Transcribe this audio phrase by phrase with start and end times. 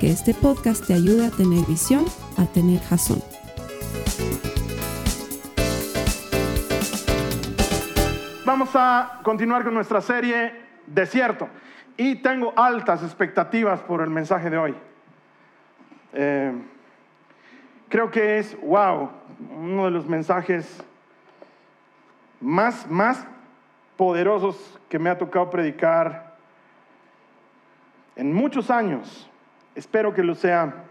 [0.00, 2.04] que este podcast te ayude a tener visión,
[2.36, 3.22] a tener jazón.
[8.44, 10.52] Vamos a continuar con nuestra serie
[10.86, 11.48] Desierto
[11.96, 14.74] y tengo altas expectativas por el mensaje de hoy.
[16.12, 16.52] Eh,
[17.88, 19.10] creo que es, wow,
[19.56, 20.82] uno de los mensajes
[22.40, 23.26] más, más
[23.96, 26.36] poderosos que me ha tocado predicar
[28.14, 29.28] en muchos años.
[29.76, 30.84] Espero que lo sea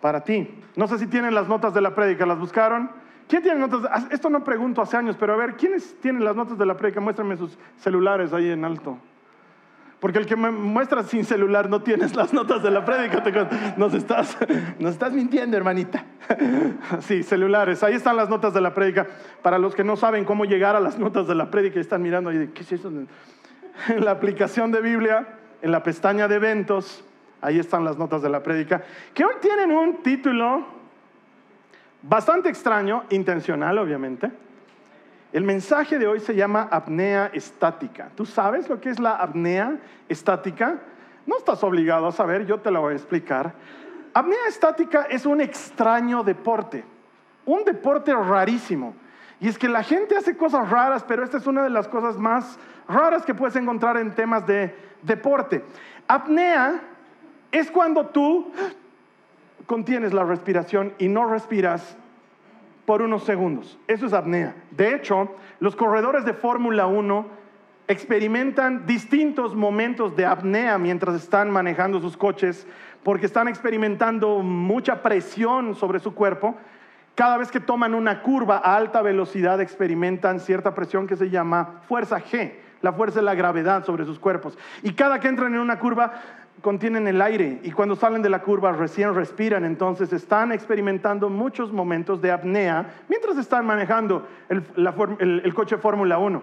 [0.00, 0.48] para ti.
[0.76, 2.90] No sé si tienen las notas de la prédica, ¿las buscaron?
[3.28, 3.88] ¿Quién tiene notas?
[3.90, 6.76] Ah, esto no pregunto hace años, pero a ver, ¿quiénes tienen las notas de la
[6.76, 7.00] prédica?
[7.00, 8.98] Muéstrame sus celulares ahí en alto.
[10.00, 13.22] Porque el que me muestra sin celular no tienes las notas de la prédica.
[13.76, 14.36] Nos estás,
[14.80, 16.04] nos estás mintiendo, hermanita.
[17.00, 17.84] Sí, celulares.
[17.84, 19.06] Ahí están las notas de la prédica.
[19.42, 22.02] Para los que no saben cómo llegar a las notas de la prédica y están
[22.02, 22.88] mirando ahí, ¿qué es eso?
[22.88, 27.04] En la aplicación de Biblia, en la pestaña de eventos,
[27.42, 30.64] ahí están las notas de la prédica, que hoy tienen un título
[32.02, 34.30] bastante extraño, intencional, obviamente
[35.32, 38.10] el mensaje de hoy se llama apnea estática.
[38.14, 40.78] ¿Tú sabes lo que es la apnea estática?
[41.26, 43.54] No estás obligado a saber, yo te lo voy a explicar.
[44.12, 46.84] Apnea estática es un extraño deporte,
[47.46, 48.94] un deporte rarísimo.
[49.40, 52.18] Y es que la gente hace cosas raras, pero esta es una de las cosas
[52.18, 55.64] más raras que puedes encontrar en temas de deporte.
[56.06, 56.78] Apnea
[57.52, 58.50] es cuando tú
[59.66, 61.96] contienes la respiración y no respiras
[62.84, 63.78] por unos segundos.
[63.86, 64.56] Eso es apnea.
[64.70, 65.28] De hecho,
[65.60, 67.42] los corredores de Fórmula 1
[67.88, 72.66] experimentan distintos momentos de apnea mientras están manejando sus coches
[73.02, 76.56] porque están experimentando mucha presión sobre su cuerpo.
[77.14, 81.82] Cada vez que toman una curva a alta velocidad experimentan cierta presión que se llama
[81.86, 84.56] fuerza G, la fuerza de la gravedad sobre sus cuerpos.
[84.82, 86.12] Y cada que entran en una curva
[86.60, 91.72] contienen el aire y cuando salen de la curva recién respiran, entonces están experimentando muchos
[91.72, 96.42] momentos de apnea mientras están manejando el, coche Fórmula 1.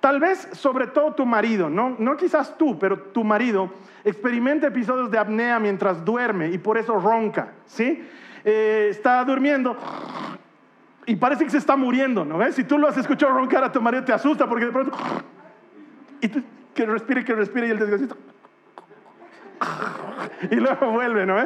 [0.00, 3.70] Tal vez sobre todo tu marido, no, no quizás tú, pero tu marido
[4.04, 8.06] experimenta episodios de apnea mientras duerme y por eso ronca, ¿sí?
[8.44, 9.76] Eh, está durmiendo
[11.06, 12.54] y parece que se está muriendo, ¿no ves?
[12.54, 14.96] Si tú lo has escuchado roncar a tu marido te asusta porque de pronto...
[16.20, 16.28] Y
[16.74, 18.16] que respire, que respire y el desgraciado
[20.50, 21.36] y luego vuelve, ¿no?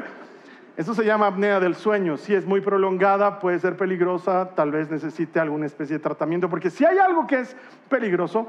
[0.76, 2.16] Eso se llama apnea del sueño.
[2.16, 6.70] Si es muy prolongada, puede ser peligrosa, tal vez necesite alguna especie de tratamiento, porque
[6.70, 7.56] si hay algo que es
[7.88, 8.49] peligroso,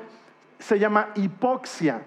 [0.59, 2.03] se llama hipoxia.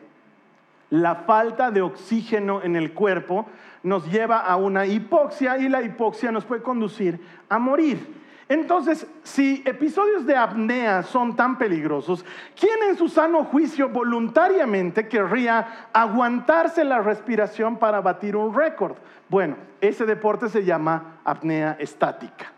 [0.90, 3.46] La falta de oxígeno en el cuerpo
[3.82, 8.23] nos lleva a una hipoxia y la hipoxia nos puede conducir a morir.
[8.48, 12.24] Entonces, si episodios de apnea son tan peligrosos,
[12.58, 18.96] ¿quién en su sano juicio voluntariamente querría aguantarse la respiración para batir un récord?
[19.30, 22.52] Bueno, ese deporte se llama apnea estática.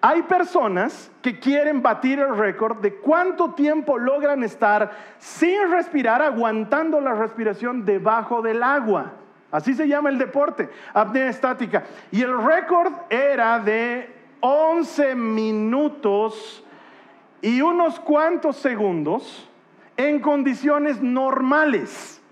[0.00, 7.00] Hay personas que quieren batir el récord de cuánto tiempo logran estar sin respirar, aguantando
[7.00, 9.14] la respiración debajo del agua.
[9.50, 11.84] Así se llama el deporte, apnea estática.
[12.12, 14.15] Y el récord era de
[14.48, 16.62] 11 minutos
[17.42, 19.50] y unos cuantos segundos
[19.96, 22.22] en condiciones normales.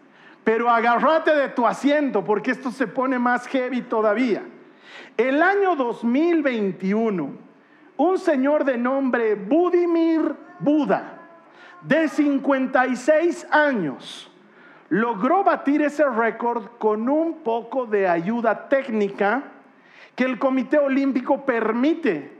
[0.45, 4.45] Pero agárrate de tu asiento porque esto se pone más heavy todavía.
[5.17, 7.33] El año 2021,
[7.97, 11.19] un señor de nombre Budimir Buda,
[11.83, 14.31] de 56 años,
[14.89, 19.51] logró batir ese récord con un poco de ayuda técnica
[20.15, 22.33] que el Comité Olímpico permite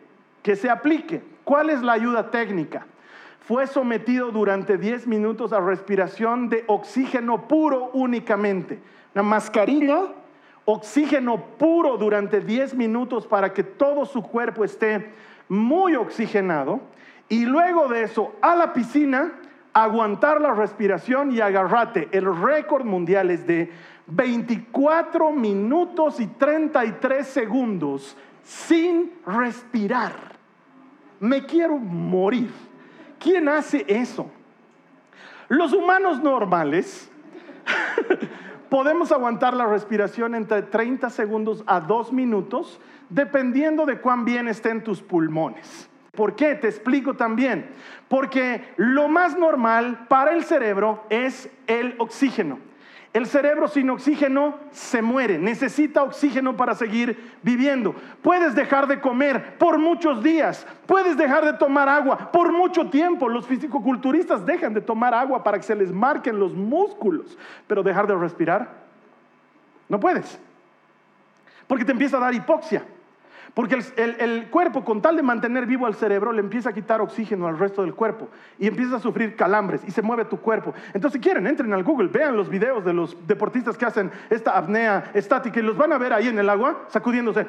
[0.43, 1.23] que se aplique.
[1.45, 2.87] ¿Cuál es la ayuda técnica?
[3.41, 8.79] Fue sometido durante 10 minutos a respiración de oxígeno puro únicamente.
[9.13, 10.01] La mascarilla,
[10.65, 15.13] oxígeno puro durante 10 minutos para que todo su cuerpo esté
[15.49, 16.81] muy oxigenado.
[17.29, 19.33] Y luego de eso, a la piscina,
[19.75, 22.09] aguantar la respiración y agarrate.
[22.13, 23.71] El récord mundial es de
[24.07, 30.13] 24 minutos y 33 segundos sin respirar.
[31.21, 32.51] Me quiero morir.
[33.19, 34.31] ¿Quién hace eso?
[35.49, 37.11] Los humanos normales
[38.69, 44.83] podemos aguantar la respiración entre 30 segundos a 2 minutos, dependiendo de cuán bien estén
[44.83, 45.89] tus pulmones.
[46.13, 46.55] ¿Por qué?
[46.55, 47.71] Te explico también.
[48.09, 52.59] Porque lo más normal para el cerebro es el oxígeno.
[53.15, 57.95] El cerebro sin oxígeno se muere, necesita oxígeno para seguir viviendo.
[58.23, 63.29] Puedes dejar de comer por muchos días, puedes dejar de tomar agua por mucho tiempo.
[63.29, 67.39] Los fisicoculturistas dejan de tomar agua para que se les marquen los músculos,
[67.69, 68.69] pero dejar de respirar,
[69.89, 70.37] no puedes,
[71.69, 72.85] porque te empieza a dar hipoxia.
[73.55, 77.47] Porque el, cuerpo, con tal de mantener vivo al cerebro, le empieza a quitar oxígeno
[77.47, 78.29] al resto del cuerpo
[78.59, 80.75] y empieza a sufrir calambres y se mueve tu cuerpo.
[80.93, 84.59] Entonces, si quieren, entren al Google, vean los videos de los deportistas que hacen esta
[84.59, 87.47] apnea estática y los van a ver ahí en el agua sacudiéndose.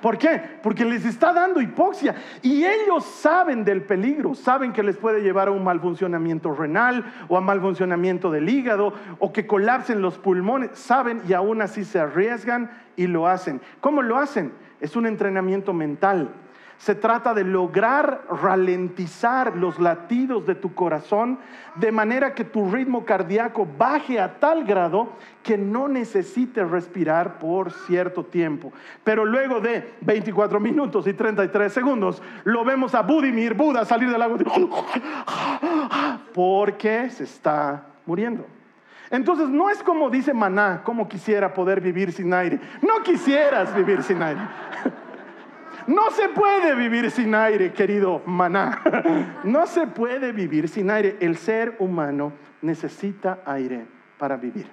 [0.00, 0.40] ¿Por qué?
[0.62, 5.48] Porque les está dando hipoxia y ellos saben del peligro, saben que les puede llevar
[5.48, 10.18] a un mal funcionamiento renal o a mal funcionamiento del hígado o que colapsen los
[10.18, 13.60] pulmones, saben y aún así se arriesgan y lo hacen.
[13.80, 14.52] ¿Cómo lo hacen?
[14.80, 16.28] Es un entrenamiento mental.
[16.78, 21.38] Se trata de lograr ralentizar los latidos de tu corazón
[21.74, 25.08] de manera que tu ritmo cardíaco baje a tal grado
[25.42, 28.72] que no necesites respirar por cierto tiempo.
[29.04, 34.22] Pero luego de 24 minutos y 33 segundos, lo vemos a Budimir, Buda, salir del
[34.22, 34.38] agua
[36.34, 38.46] porque se está muriendo.
[39.10, 42.60] Entonces no es como dice Maná, como quisiera poder vivir sin aire.
[42.82, 44.40] No quisieras vivir sin aire.
[45.86, 48.82] No se puede vivir sin aire, querido maná.
[49.44, 51.16] No se puede vivir sin aire.
[51.20, 53.86] El ser humano necesita aire
[54.18, 54.66] para vivir.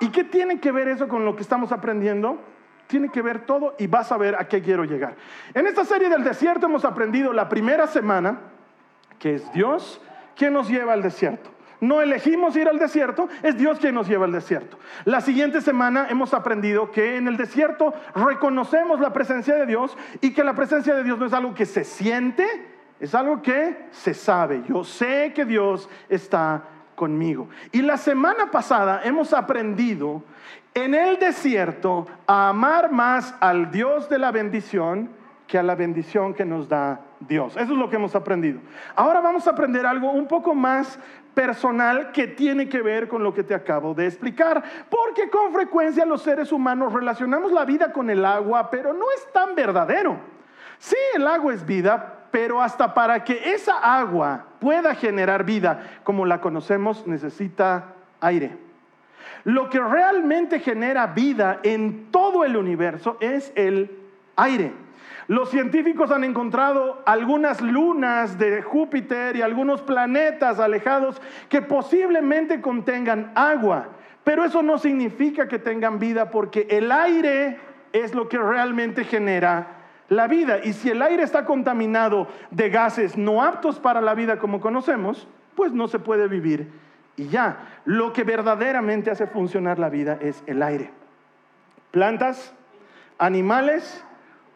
[0.00, 2.38] ¿Y qué tiene que ver eso con lo que estamos aprendiendo?
[2.86, 5.14] Tiene que ver todo y vas a ver a qué quiero llegar.
[5.54, 8.40] En esta serie del desierto hemos aprendido la primera semana
[9.18, 10.00] que es Dios
[10.34, 11.50] quien nos lleva al desierto
[11.80, 14.78] no elegimos ir al desierto, es Dios quien nos lleva al desierto.
[15.04, 20.32] La siguiente semana hemos aprendido que en el desierto reconocemos la presencia de Dios y
[20.32, 22.46] que la presencia de Dios no es algo que se siente,
[23.00, 24.62] es algo que se sabe.
[24.68, 27.48] Yo sé que Dios está conmigo.
[27.72, 30.22] Y la semana pasada hemos aprendido
[30.74, 35.10] en el desierto a amar más al Dios de la bendición
[35.46, 37.56] que a la bendición que nos da Dios.
[37.56, 38.60] Eso es lo que hemos aprendido.
[38.96, 40.98] Ahora vamos a aprender algo un poco más
[41.34, 46.04] personal que tiene que ver con lo que te acabo de explicar, porque con frecuencia
[46.04, 50.18] los seres humanos relacionamos la vida con el agua, pero no es tan verdadero.
[50.78, 56.24] Sí, el agua es vida, pero hasta para que esa agua pueda generar vida como
[56.24, 58.56] la conocemos necesita aire.
[59.44, 63.90] Lo que realmente genera vida en todo el universo es el
[64.36, 64.72] aire.
[65.30, 73.30] Los científicos han encontrado algunas lunas de Júpiter y algunos planetas alejados que posiblemente contengan
[73.36, 73.90] agua,
[74.24, 77.60] pero eso no significa que tengan vida porque el aire
[77.92, 79.68] es lo que realmente genera
[80.08, 80.64] la vida.
[80.64, 85.28] Y si el aire está contaminado de gases no aptos para la vida como conocemos,
[85.54, 86.72] pues no se puede vivir.
[87.16, 90.90] Y ya, lo que verdaderamente hace funcionar la vida es el aire.
[91.92, 92.52] Plantas,
[93.16, 94.04] animales,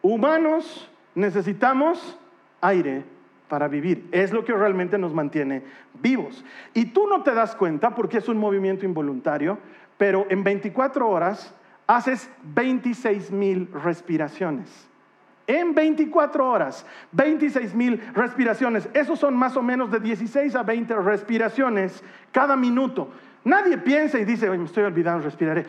[0.04, 2.18] humanos necesitamos
[2.60, 3.04] aire
[3.48, 4.06] para vivir.
[4.12, 5.62] Es lo que realmente nos mantiene
[6.00, 6.44] vivos.
[6.74, 9.58] Y tú no te das cuenta porque es un movimiento involuntario,
[9.96, 11.54] pero en 24 horas
[11.86, 14.88] haces 26 mil respiraciones.
[15.46, 18.88] En 24 horas, 26 mil respiraciones.
[18.94, 23.10] Esos son más o menos de 16 a 20 respiraciones cada minuto.
[23.44, 25.64] Nadie piensa y dice, me estoy olvidando, respiraré.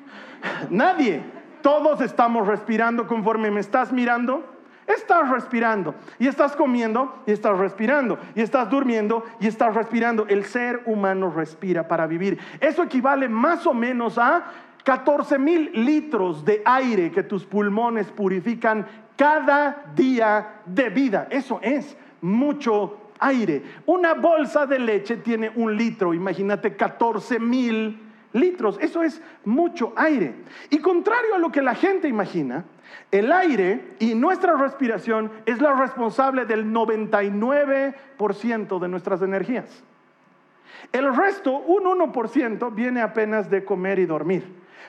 [0.70, 1.37] Nadie.
[1.62, 4.54] Todos estamos respirando conforme me estás mirando.
[4.86, 10.26] Estás respirando y estás comiendo y estás respirando y estás durmiendo y estás respirando.
[10.28, 12.38] El ser humano respira para vivir.
[12.58, 14.44] Eso equivale más o menos a
[14.84, 21.28] 14 mil litros de aire que tus pulmones purifican cada día de vida.
[21.30, 23.62] Eso es mucho aire.
[23.84, 26.14] Una bolsa de leche tiene un litro.
[26.14, 28.78] Imagínate 14 mil litros.
[28.80, 30.34] Eso es mucho aire.
[30.70, 32.64] Y contrario a lo que la gente imagina,
[33.10, 39.82] el aire y nuestra respiración es la responsable del 99% de nuestras energías.
[40.92, 44.44] El resto, un 1%, viene apenas de comer y dormir.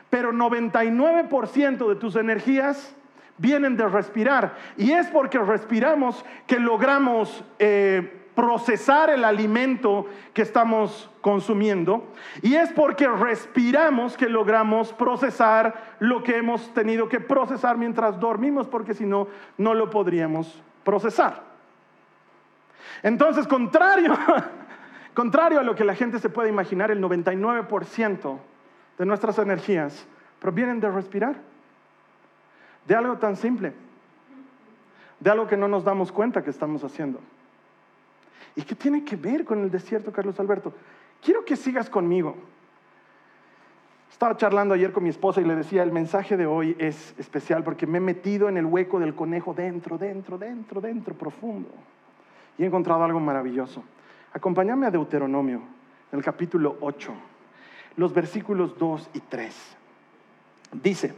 [0.09, 2.95] Pero 99% de tus energías
[3.37, 4.55] vienen de respirar.
[4.77, 7.43] Y es porque respiramos que logramos...
[7.59, 12.07] Eh, procesar el alimento que estamos consumiendo
[12.41, 18.65] y es porque respiramos que logramos procesar lo que hemos tenido que procesar mientras dormimos
[18.65, 19.27] porque si no,
[19.57, 21.43] no lo podríamos procesar.
[23.03, 24.17] Entonces, contrario,
[25.19, 28.37] Contrario a lo que la gente se puede imaginar, el 99%
[28.97, 30.07] de nuestras energías
[30.39, 31.35] provienen de respirar,
[32.87, 33.73] de algo tan simple,
[35.19, 37.19] de algo que no nos damos cuenta que estamos haciendo.
[38.59, 40.73] ¿Y qué tiene que ver con el desierto, Carlos Alberto?
[41.23, 42.35] Quiero que sigas conmigo.
[44.11, 47.63] Estaba charlando ayer con mi esposa y le decía, el mensaje de hoy es especial
[47.63, 51.69] porque me he metido en el hueco del conejo dentro, dentro, dentro, dentro, profundo.
[52.57, 53.81] Y he encontrado algo maravilloso.
[54.33, 55.61] Acompáñame a Deuteronomio,
[56.11, 57.13] en el capítulo 8,
[57.95, 59.77] los versículos 2 y 3.
[60.83, 61.13] Dice,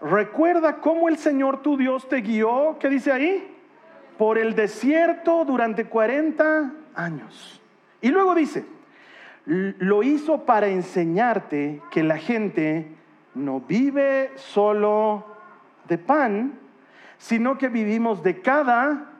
[0.00, 3.53] recuerda cómo el Señor tu Dios te guió, ¿qué dice ahí?
[4.18, 7.60] Por el desierto durante 40 años.
[8.00, 8.64] Y luego dice,
[9.46, 12.88] lo hizo para enseñarte que la gente
[13.34, 15.24] no vive solo
[15.88, 16.58] de pan,
[17.18, 19.10] sino que vivimos de cada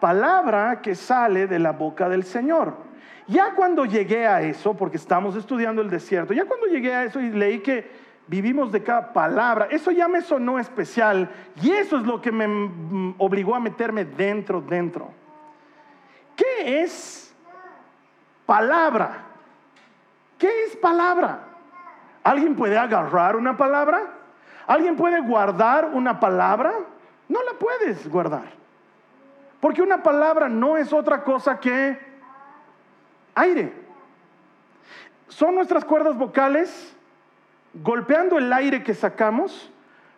[0.00, 2.76] palabra que sale de la boca del Señor.
[3.28, 7.20] Ya cuando llegué a eso, porque estamos estudiando el desierto, ya cuando llegué a eso
[7.20, 7.88] y leí que
[8.32, 11.28] vivimos de cada palabra, eso ya me sonó especial
[11.60, 15.10] y eso es lo que me mm, obligó a meterme dentro, dentro.
[16.34, 17.36] ¿Qué es
[18.46, 19.24] palabra?
[20.38, 21.40] ¿Qué es palabra?
[22.24, 24.00] ¿Alguien puede agarrar una palabra?
[24.66, 26.72] ¿Alguien puede guardar una palabra?
[27.28, 28.50] No la puedes guardar.
[29.60, 31.98] Porque una palabra no es otra cosa que
[33.34, 33.74] aire.
[35.28, 36.96] Son nuestras cuerdas vocales
[37.74, 39.70] golpeando el aire que sacamos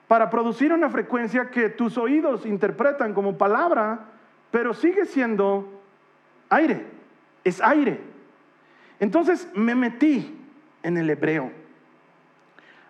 [0.08, 4.06] para producir una frecuencia que tus oídos interpretan como palabra,
[4.50, 5.82] pero sigue siendo
[6.50, 6.86] aire.
[7.42, 8.00] Es aire.
[9.00, 10.38] Entonces me metí
[10.82, 11.50] en el hebreo.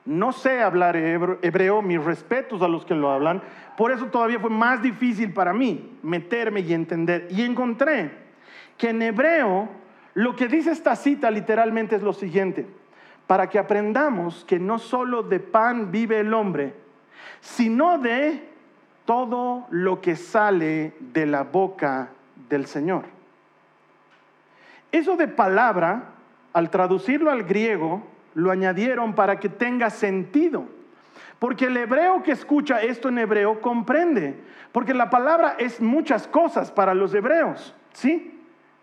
[0.04, 3.42] No sé hablar hebreo, mis respetos a los que lo hablan,
[3.76, 7.28] por eso todavía fue más difícil para mí meterme y entender.
[7.30, 8.10] Y encontré
[8.76, 9.70] que en hebreo
[10.12, 12.66] lo que dice esta cita literalmente es lo siguiente,
[13.26, 16.74] para que aprendamos que no solo de pan vive el hombre,
[17.40, 18.48] sino de
[19.04, 22.10] todo lo que sale de la boca
[22.48, 23.04] del Señor.
[24.92, 26.10] Eso de palabra,
[26.52, 28.02] al traducirlo al griego,
[28.34, 30.66] lo añadieron para que tenga sentido.
[31.38, 34.42] Porque el hebreo que escucha esto en hebreo comprende.
[34.72, 37.74] Porque la palabra es muchas cosas para los hebreos.
[37.92, 38.33] ¿Sí?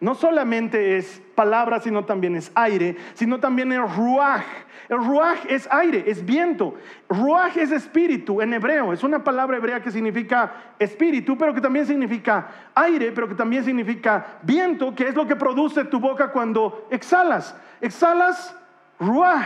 [0.01, 4.41] No solamente es palabra, sino también es aire, sino también es ruaj.
[4.89, 6.73] El ruaj es aire, es viento.
[7.07, 8.93] Ruaj es espíritu en hebreo.
[8.93, 13.63] Es una palabra hebrea que significa espíritu, pero que también significa aire, pero que también
[13.63, 17.55] significa viento, que es lo que produce tu boca cuando exhalas.
[17.79, 18.57] Exhalas
[18.99, 19.45] ruaj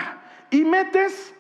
[0.52, 1.35] y metes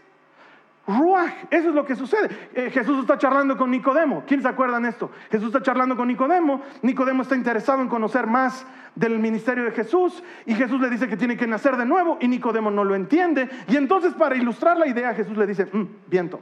[0.88, 2.30] Ruach, eso es lo que sucede.
[2.54, 4.24] Eh, Jesús está charlando con Nicodemo.
[4.27, 5.10] ¿Quién se acuerdan de esto?
[5.32, 6.62] Jesús está charlando con Nicodemo.
[6.84, 11.18] Nicodemo está interesado en conocer más del ministerio de Jesús y Jesús le dice que
[11.18, 13.50] tiene que nacer de nuevo y Nicodemo no lo entiende.
[13.68, 16.39] Y entonces para ilustrar la idea Jesús le dice, mm, viento.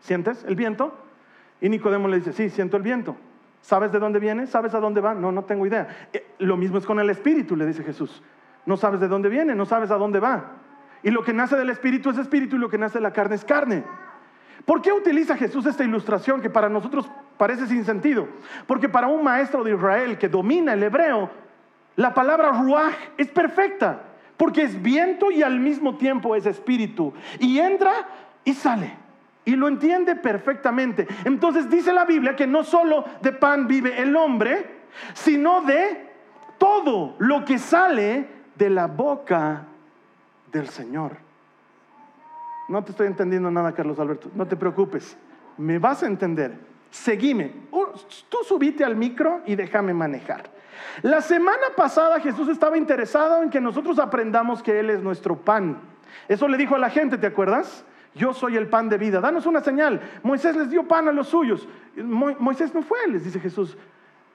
[0.00, 0.92] ¿Sientes el viento?
[1.60, 3.16] Y Nicodemo le dice, sí, siento el viento.
[3.62, 4.46] ¿Sabes de dónde viene?
[4.48, 5.14] ¿Sabes a dónde va?
[5.14, 6.08] No, no tengo idea.
[6.12, 8.22] Eh, lo mismo es con el espíritu, le dice Jesús.
[8.66, 10.52] No sabes de dónde viene, no sabes a dónde va.
[11.02, 13.36] Y lo que nace del espíritu es espíritu y lo que nace de la carne
[13.36, 13.84] es carne.
[14.64, 18.28] ¿Por qué utiliza Jesús esta ilustración que para nosotros parece sin sentido?
[18.66, 21.30] Porque para un maestro de Israel que domina el hebreo,
[21.96, 24.02] la palabra ruaj es perfecta,
[24.36, 27.12] porque es viento y al mismo tiempo es espíritu.
[27.38, 27.92] Y entra
[28.44, 28.96] y sale.
[29.44, 31.08] Y lo entiende perfectamente.
[31.24, 34.80] Entonces dice la Biblia que no solo de pan vive el hombre,
[35.14, 36.08] sino de
[36.58, 39.66] todo lo que sale de la boca
[40.52, 41.16] del Señor.
[42.68, 44.30] No te estoy entendiendo nada, Carlos Alberto.
[44.34, 45.16] No te preocupes.
[45.58, 46.58] Me vas a entender.
[46.90, 47.52] Seguime.
[47.70, 47.86] Uh,
[48.28, 50.44] tú subite al micro y déjame manejar.
[51.02, 55.78] La semana pasada Jesús estaba interesado en que nosotros aprendamos que Él es nuestro pan.
[56.28, 57.84] Eso le dijo a la gente, ¿te acuerdas?
[58.14, 59.20] Yo soy el pan de vida.
[59.20, 60.00] Danos una señal.
[60.22, 61.68] Moisés les dio pan a los suyos.
[61.96, 63.76] Moisés no fue, les dice Jesús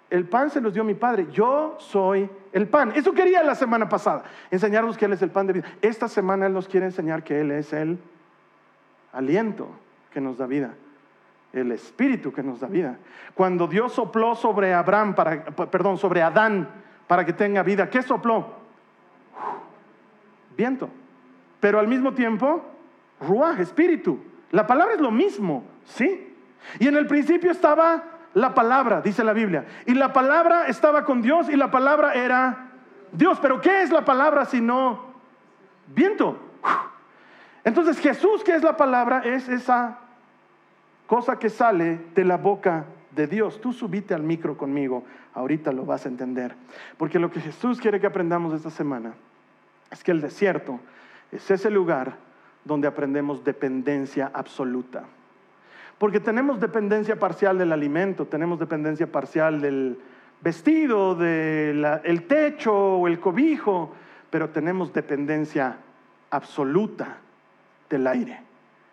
[0.09, 2.93] el pan se los dio mi padre, yo soy el pan.
[2.95, 5.67] Eso quería la semana pasada, enseñarnos que Él es el pan de vida.
[5.81, 7.99] Esta semana Él nos quiere enseñar que Él es el
[9.11, 9.67] aliento
[10.13, 10.73] que nos da vida,
[11.51, 12.97] el espíritu que nos da vida.
[13.33, 16.69] Cuando Dios sopló sobre Abraham, para, perdón, sobre Adán
[17.07, 18.53] para que tenga vida, ¿qué sopló?
[20.55, 20.89] Viento.
[21.59, 22.63] Pero al mismo tiempo,
[23.19, 24.17] ruaj, espíritu.
[24.51, 26.33] La palabra es lo mismo, ¿sí?
[26.79, 29.65] Y en el principio estaba la palabra, dice la Biblia.
[29.85, 32.67] Y la palabra estaba con Dios y la palabra era
[33.11, 33.39] Dios.
[33.41, 35.05] Pero ¿qué es la palabra sino
[35.87, 36.37] viento?
[37.63, 39.21] Entonces Jesús, ¿qué es la palabra?
[39.23, 39.99] Es esa
[41.07, 43.61] cosa que sale de la boca de Dios.
[43.61, 46.55] Tú subite al micro conmigo, ahorita lo vas a entender.
[46.97, 49.13] Porque lo que Jesús quiere que aprendamos esta semana
[49.89, 50.81] es que el desierto
[51.31, 52.17] es ese lugar
[52.65, 55.05] donde aprendemos dependencia absoluta.
[55.97, 59.97] Porque tenemos dependencia parcial del alimento, tenemos dependencia parcial del
[60.41, 63.93] vestido, del techo o el cobijo,
[64.29, 65.77] pero tenemos dependencia
[66.29, 67.17] absoluta
[67.89, 68.39] del aire.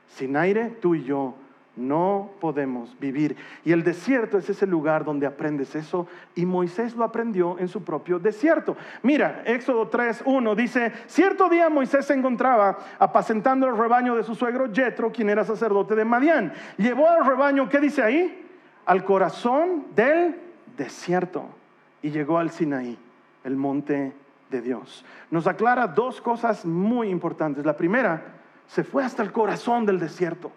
[0.08, 1.34] Sin aire, tú y yo
[1.76, 3.36] no podemos vivir.
[3.64, 7.82] Y el desierto es ese lugar donde aprendes eso y Moisés lo aprendió en su
[7.82, 8.76] propio desierto.
[9.02, 14.70] Mira, Éxodo 3.1 dice, cierto día Moisés se encontraba apacentando el rebaño de su suegro
[14.72, 16.52] Jetro, quien era sacerdote de Madián.
[16.76, 18.46] Llevó al rebaño, ¿qué dice ahí?
[18.84, 20.38] Al corazón del
[20.76, 21.46] desierto
[22.02, 22.98] y llegó al Sinaí,
[23.44, 24.12] el monte
[24.50, 25.04] de Dios.
[25.30, 27.64] Nos aclara dos cosas muy importantes.
[27.64, 28.22] La primera,
[28.66, 30.50] se fue hasta el corazón del desierto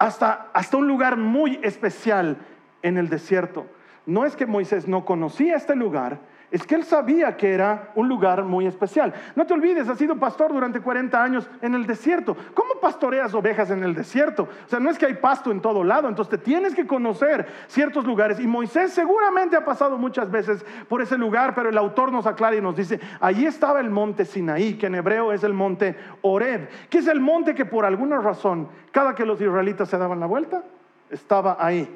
[0.00, 2.38] hasta, hasta un lugar muy especial
[2.82, 3.66] en el desierto.
[4.06, 8.08] No es que Moisés no conocía este lugar, es que él sabía que era un
[8.08, 9.14] lugar muy especial.
[9.36, 12.36] No te olvides, has sido pastor durante 40 años en el desierto.
[12.54, 14.48] ¿Cómo pastoreas ovejas en el desierto?
[14.66, 17.46] O sea, no es que hay pasto en todo lado, entonces te tienes que conocer
[17.68, 18.40] ciertos lugares.
[18.40, 22.56] Y Moisés seguramente ha pasado muchas veces por ese lugar, pero el autor nos aclara
[22.56, 26.68] y nos dice, allí estaba el monte Sinaí, que en hebreo es el monte Oreb,
[26.88, 30.26] que es el monte que por alguna razón, cada que los israelitas se daban la
[30.26, 30.64] vuelta,
[31.10, 31.88] estaba ahí.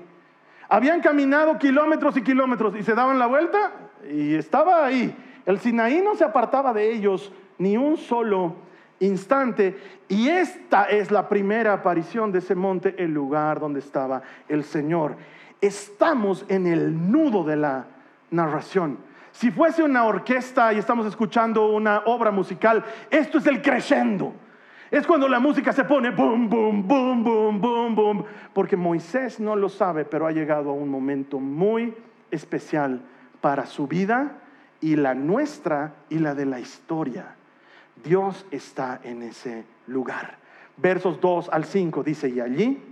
[0.69, 3.73] Habían caminado kilómetros y kilómetros y se daban la vuelta
[4.11, 5.15] y estaba ahí.
[5.47, 8.55] El Sinaí no se apartaba de ellos ni un solo
[9.01, 9.77] instante.
[10.09, 15.17] Y esta es la primera aparición de ese monte, el lugar donde estaba el Señor.
[15.61, 17.87] Estamos en el nudo de la
[18.31, 18.99] narración.
[19.33, 24.33] Si fuese una orquesta y estamos escuchando una obra musical, esto es el crescendo.
[24.91, 28.25] Es cuando la música se pone boom, boom, boom, boom, boom, boom.
[28.53, 31.95] Porque Moisés no lo sabe, pero ha llegado a un momento muy
[32.31, 33.01] especial
[33.45, 34.39] para su vida
[34.81, 37.35] y la nuestra y la de la historia.
[38.03, 40.39] Dios está en ese lugar.
[40.79, 42.83] Versos 2 al 5 dice, y allí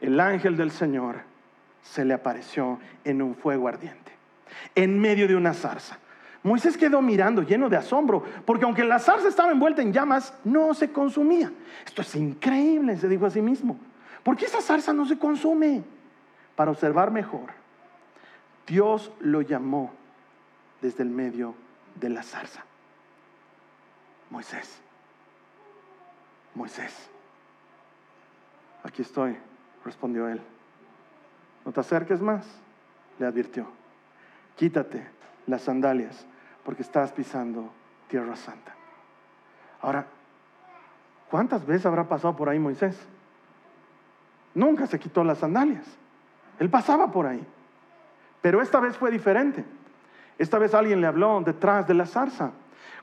[0.00, 1.16] el ángel del Señor
[1.82, 4.12] se le apareció en un fuego ardiente,
[4.74, 5.98] en medio de una zarza.
[6.42, 10.72] Moisés quedó mirando lleno de asombro, porque aunque la zarza estaba envuelta en llamas, no
[10.72, 11.52] se consumía.
[11.84, 13.78] Esto es increíble, se dijo a sí mismo.
[14.22, 15.82] ¿Por qué esa zarza no se consume?
[16.56, 17.58] Para observar mejor,
[18.68, 19.90] Dios lo llamó
[20.82, 21.54] desde el medio
[21.94, 22.64] de la zarza.
[24.30, 24.78] Moisés,
[26.54, 27.08] Moisés,
[28.84, 29.36] aquí estoy,
[29.84, 30.40] respondió él.
[31.64, 32.46] No te acerques más,
[33.18, 33.66] le advirtió.
[34.54, 35.06] Quítate
[35.46, 36.26] las sandalias
[36.62, 37.70] porque estás pisando
[38.08, 38.74] tierra santa.
[39.80, 40.06] Ahora,
[41.30, 42.98] ¿cuántas veces habrá pasado por ahí Moisés?
[44.54, 45.86] Nunca se quitó las sandalias.
[46.58, 47.46] Él pasaba por ahí.
[48.48, 49.62] Pero esta vez fue diferente.
[50.38, 52.52] Esta vez alguien le habló detrás de la zarza.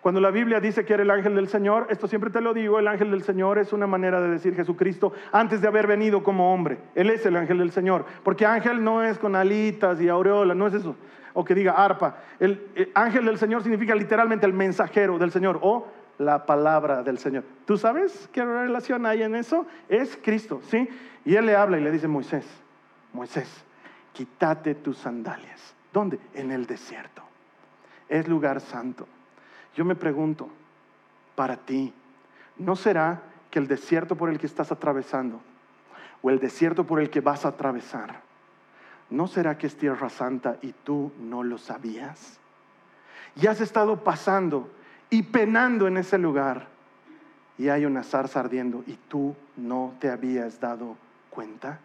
[0.01, 2.79] Cuando la Biblia dice que era el ángel del Señor, esto siempre te lo digo,
[2.79, 6.51] el ángel del Señor es una manera de decir Jesucristo antes de haber venido como
[6.51, 6.79] hombre.
[6.95, 8.05] Él es el ángel del Señor.
[8.23, 10.95] Porque ángel no es con alitas y aureola, no es eso.
[11.35, 12.17] O que diga arpa.
[12.39, 15.85] El, el ángel del Señor significa literalmente el mensajero del Señor o
[16.17, 17.43] la palabra del Señor.
[17.65, 19.67] ¿Tú sabes qué relación hay en eso?
[19.89, 20.89] Es Cristo, ¿sí?
[21.23, 22.47] Y él le habla y le dice, Moisés,
[23.13, 23.63] Moisés,
[24.15, 25.75] quítate tus sandalias.
[25.93, 26.19] ¿Dónde?
[26.33, 27.21] En el desierto.
[28.09, 29.07] Es lugar santo.
[29.75, 30.49] Yo me pregunto,
[31.35, 31.93] para ti,
[32.57, 35.41] ¿no será que el desierto por el que estás atravesando
[36.21, 38.21] o el desierto por el que vas a atravesar,
[39.11, 42.39] ¿no será que es tierra santa y tú no lo sabías?
[43.35, 44.71] Y has estado pasando
[45.09, 46.67] y penando en ese lugar
[47.57, 50.97] y hay una zarza ardiendo y tú no te habías dado
[51.29, 51.79] cuenta.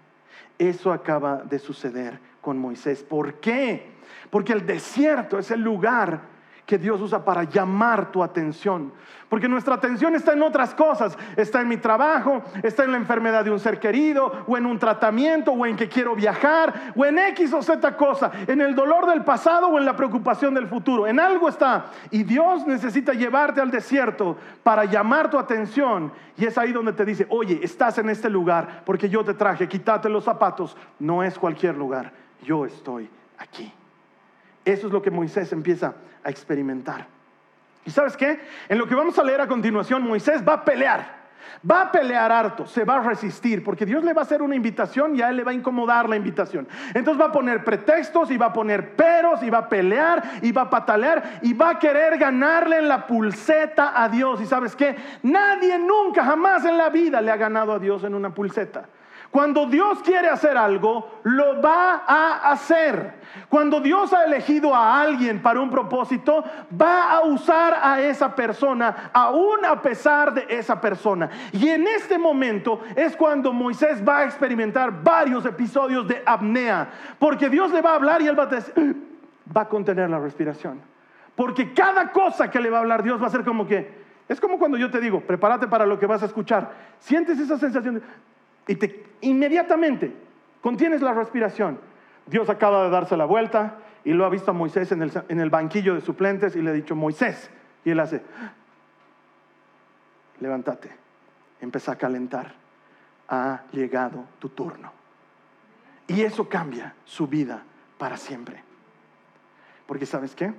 [0.58, 3.02] Eso acaba de suceder con Moisés.
[3.02, 3.92] ¿Por qué?
[4.30, 6.22] Porque el desierto es el lugar
[6.70, 8.92] que Dios usa para llamar tu atención.
[9.28, 11.18] Porque nuestra atención está en otras cosas.
[11.36, 14.78] Está en mi trabajo, está en la enfermedad de un ser querido, o en un
[14.78, 19.08] tratamiento, o en que quiero viajar, o en X o Z cosa, en el dolor
[19.08, 21.08] del pasado o en la preocupación del futuro.
[21.08, 21.86] En algo está.
[22.12, 26.12] Y Dios necesita llevarte al desierto para llamar tu atención.
[26.36, 29.66] Y es ahí donde te dice, oye, estás en este lugar porque yo te traje,
[29.66, 30.76] quítate los zapatos.
[31.00, 32.12] No es cualquier lugar,
[32.44, 33.72] yo estoy aquí.
[34.70, 37.06] Eso es lo que Moisés empieza a experimentar.
[37.84, 38.40] ¿Y sabes qué?
[38.68, 41.20] En lo que vamos a leer a continuación, Moisés va a pelear.
[41.68, 44.54] Va a pelear harto, se va a resistir, porque Dios le va a hacer una
[44.54, 46.68] invitación y a él le va a incomodar la invitación.
[46.94, 50.52] Entonces va a poner pretextos y va a poner peros y va a pelear y
[50.52, 54.40] va a patalear y va a querer ganarle en la pulseta a Dios.
[54.40, 54.96] ¿Y sabes qué?
[55.22, 58.84] Nadie nunca, jamás en la vida le ha ganado a Dios en una pulseta.
[59.30, 63.14] Cuando Dios quiere hacer algo, lo va a hacer.
[63.48, 66.44] Cuando Dios ha elegido a alguien para un propósito,
[66.80, 71.30] va a usar a esa persona, aún a pesar de esa persona.
[71.52, 76.88] Y en este momento es cuando Moisés va a experimentar varios episodios de apnea,
[77.20, 78.48] porque Dios le va a hablar y él va a,
[79.56, 80.80] va a contener la respiración.
[81.36, 84.40] Porque cada cosa que le va a hablar Dios va a ser como que, es
[84.40, 86.72] como cuando yo te digo, prepárate para lo que vas a escuchar.
[86.98, 88.02] Sientes esa sensación de,
[88.66, 90.14] y te, inmediatamente
[90.60, 91.78] contienes la respiración.
[92.26, 95.40] Dios acaba de darse la vuelta y lo ha visto a Moisés en el, en
[95.40, 97.50] el banquillo de suplentes y le ha dicho, Moisés,
[97.84, 98.22] y él hace,
[100.40, 100.90] levántate,
[101.60, 102.54] empieza a calentar,
[103.28, 104.92] ha llegado tu turno.
[106.06, 107.62] Y eso cambia su vida
[107.98, 108.62] para siempre.
[109.86, 110.52] Porque sabes qué?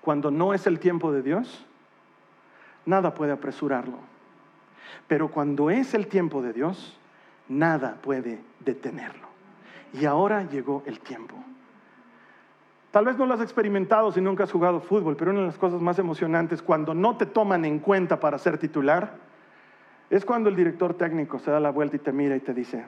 [0.00, 1.66] Cuando no es el tiempo de Dios,
[2.86, 3.98] nada puede apresurarlo.
[5.06, 6.98] Pero cuando es el tiempo de Dios,
[7.48, 9.28] nada puede detenerlo.
[9.92, 11.36] Y ahora llegó el tiempo.
[12.90, 15.58] Tal vez no lo has experimentado si nunca has jugado fútbol, pero una de las
[15.58, 19.14] cosas más emocionantes cuando no te toman en cuenta para ser titular
[20.10, 22.84] es cuando el director técnico se da la vuelta y te mira y te dice,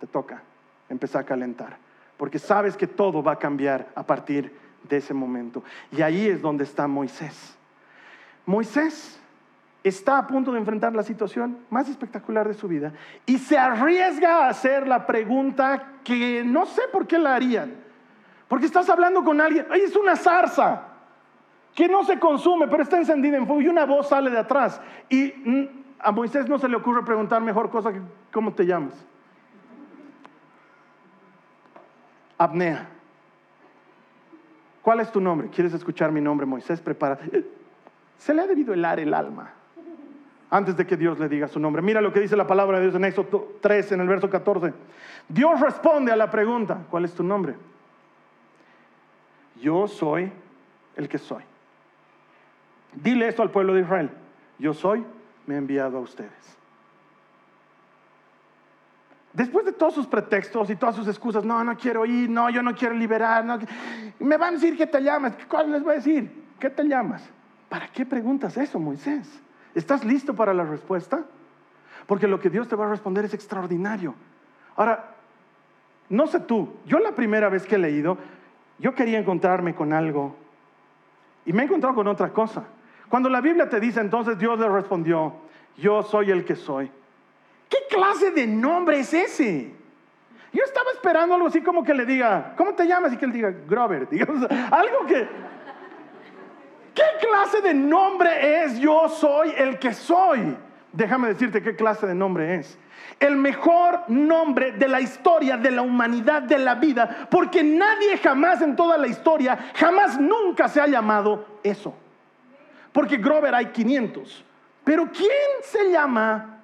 [0.00, 0.42] te toca,
[0.88, 1.76] empezar a calentar,
[2.16, 4.52] porque sabes que todo va a cambiar a partir
[4.88, 5.62] de ese momento.
[5.92, 7.56] Y ahí es donde está Moisés.
[8.44, 9.20] Moisés
[9.88, 12.92] está a punto de enfrentar la situación más espectacular de su vida
[13.26, 17.74] y se arriesga a hacer la pregunta que no sé por qué la harían.
[18.48, 20.84] Porque estás hablando con alguien, es una zarza
[21.74, 24.80] que no se consume, pero está encendida en fuego y una voz sale de atrás.
[25.08, 28.00] Y mm, a Moisés no se le ocurre preguntar mejor cosa que
[28.32, 28.94] cómo te llamas.
[32.38, 32.88] Apnea.
[34.82, 35.50] ¿Cuál es tu nombre?
[35.50, 36.80] ¿Quieres escuchar mi nombre, Moisés?
[36.80, 37.18] Prepara.
[38.16, 39.52] Se le ha debido helar el alma
[40.50, 41.82] antes de que Dios le diga su nombre.
[41.82, 44.72] Mira lo que dice la palabra de Dios en Éxodo 3, en el verso 14.
[45.28, 47.54] Dios responde a la pregunta, ¿cuál es tu nombre?
[49.60, 50.30] Yo soy
[50.96, 51.42] el que soy.
[52.94, 54.10] Dile esto al pueblo de Israel.
[54.58, 55.04] Yo soy,
[55.46, 56.58] me he enviado a ustedes.
[59.32, 62.62] Después de todos sus pretextos y todas sus excusas, no, no quiero ir, no, yo
[62.62, 63.44] no quiero liberar,
[64.18, 65.34] me van a decir que te llamas.
[65.48, 66.46] ¿Cuál les voy a decir?
[66.58, 67.22] ¿Qué te llamas?
[67.68, 69.28] ¿Para qué preguntas eso, Moisés?
[69.78, 71.24] ¿Estás listo para la respuesta?
[72.06, 74.12] Porque lo que Dios te va a responder es extraordinario.
[74.74, 75.14] Ahora,
[76.08, 78.18] no sé tú, yo la primera vez que he leído,
[78.80, 80.34] yo quería encontrarme con algo
[81.46, 82.64] y me he encontrado con otra cosa.
[83.08, 85.34] Cuando la Biblia te dice entonces Dios le respondió,
[85.76, 86.90] yo soy el que soy.
[87.68, 89.72] ¿Qué clase de nombre es ese?
[90.52, 93.12] Yo estaba esperando algo así como que le diga, ¿cómo te llamas?
[93.12, 95.28] Y que él diga, Grover, digamos, algo que,
[96.98, 100.56] ¿Qué clase de nombre es yo soy el que soy?
[100.92, 102.76] Déjame decirte qué clase de nombre es.
[103.20, 108.62] El mejor nombre de la historia de la humanidad, de la vida, porque nadie jamás
[108.62, 111.94] en toda la historia, jamás nunca se ha llamado eso.
[112.90, 114.44] Porque Grover hay 500.
[114.82, 115.30] Pero ¿quién
[115.62, 116.58] se llama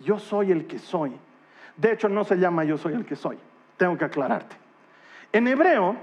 [0.00, 1.12] yo soy el que soy?
[1.76, 3.38] De hecho, no se llama yo soy el que soy.
[3.76, 4.56] Tengo que aclararte.
[5.32, 5.94] En hebreo,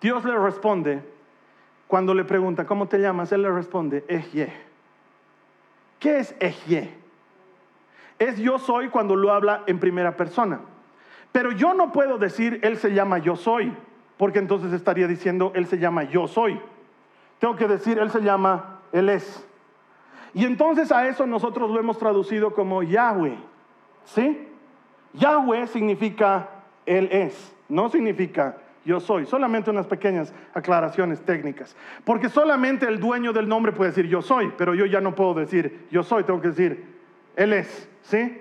[0.00, 1.15] Dios le responde,
[1.86, 3.32] cuando le pregunta, ¿cómo te llamas?
[3.32, 4.52] Él le responde, Ejye.
[6.00, 6.92] ¿Qué es Ejye?
[8.18, 10.60] Es yo soy cuando lo habla en primera persona.
[11.32, 13.72] Pero yo no puedo decir, Él se llama yo soy,
[14.16, 16.60] porque entonces estaría diciendo, Él se llama yo soy.
[17.38, 19.46] Tengo que decir, Él se llama Él es.
[20.34, 23.38] Y entonces a eso nosotros lo hemos traducido como Yahweh.
[24.04, 24.48] ¿Sí?
[25.12, 26.48] Yahweh significa
[26.84, 29.26] Él es, no significa yo soy.
[29.26, 31.76] Solamente unas pequeñas aclaraciones técnicas.
[32.04, 35.34] Porque solamente el dueño del nombre puede decir yo soy, pero yo ya no puedo
[35.34, 36.96] decir yo soy, tengo que decir
[37.34, 37.88] él es.
[38.02, 38.40] ¿Sí?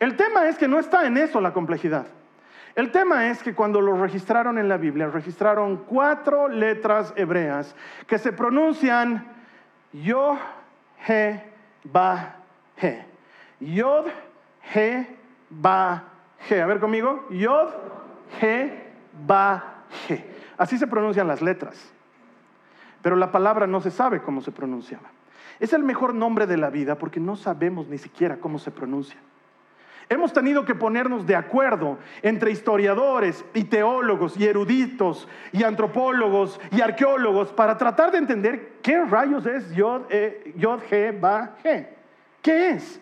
[0.00, 2.06] El tema es que no está en eso la complejidad.
[2.74, 7.74] El tema es que cuando lo registraron en la Biblia, registraron cuatro letras hebreas
[8.06, 9.26] que se pronuncian
[9.92, 10.38] Yo,
[11.06, 11.42] He,
[11.84, 12.36] Ba,
[12.80, 13.04] He.
[13.60, 14.06] Yod,
[14.74, 15.06] He,
[15.50, 16.04] Ba,
[16.48, 16.60] He.
[16.60, 17.26] A ver conmigo.
[17.30, 17.70] Yod,
[18.40, 18.87] He,
[19.26, 20.24] Baje.
[20.56, 21.92] Así se pronuncian las letras.
[23.02, 25.10] Pero la palabra no se sabe cómo se pronunciaba.
[25.60, 29.18] Es el mejor nombre de la vida porque no sabemos ni siquiera cómo se pronuncia.
[30.10, 36.80] Hemos tenido que ponernos de acuerdo entre historiadores y teólogos y eruditos y antropólogos y
[36.80, 40.02] arqueólogos para tratar de entender qué rayos es Yod,
[40.56, 41.94] Yod He, Ba, He.
[42.40, 43.00] ¿Qué es?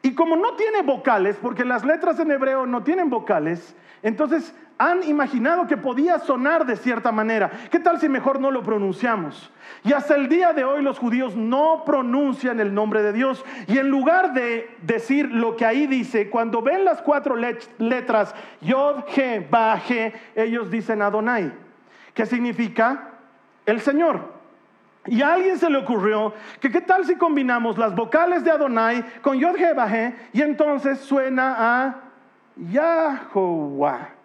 [0.00, 5.02] Y como no tiene vocales, porque las letras en hebreo no tienen vocales, entonces han
[5.04, 7.50] imaginado que podía sonar de cierta manera.
[7.70, 9.50] ¿Qué tal si mejor no lo pronunciamos?
[9.84, 13.44] Y hasta el día de hoy los judíos no pronuncian el nombre de Dios.
[13.68, 19.04] Y en lugar de decir lo que ahí dice, cuando ven las cuatro letras Yod,
[19.16, 19.80] He, Ba,
[20.34, 21.52] ellos dicen Adonai,
[22.12, 23.10] que significa
[23.64, 24.36] el Señor.
[25.06, 29.04] Y a alguien se le ocurrió que qué tal si combinamos las vocales de Adonai
[29.22, 29.88] con Yod, He, Ba,
[30.32, 31.94] y entonces suena a
[32.56, 34.15] Yahovah.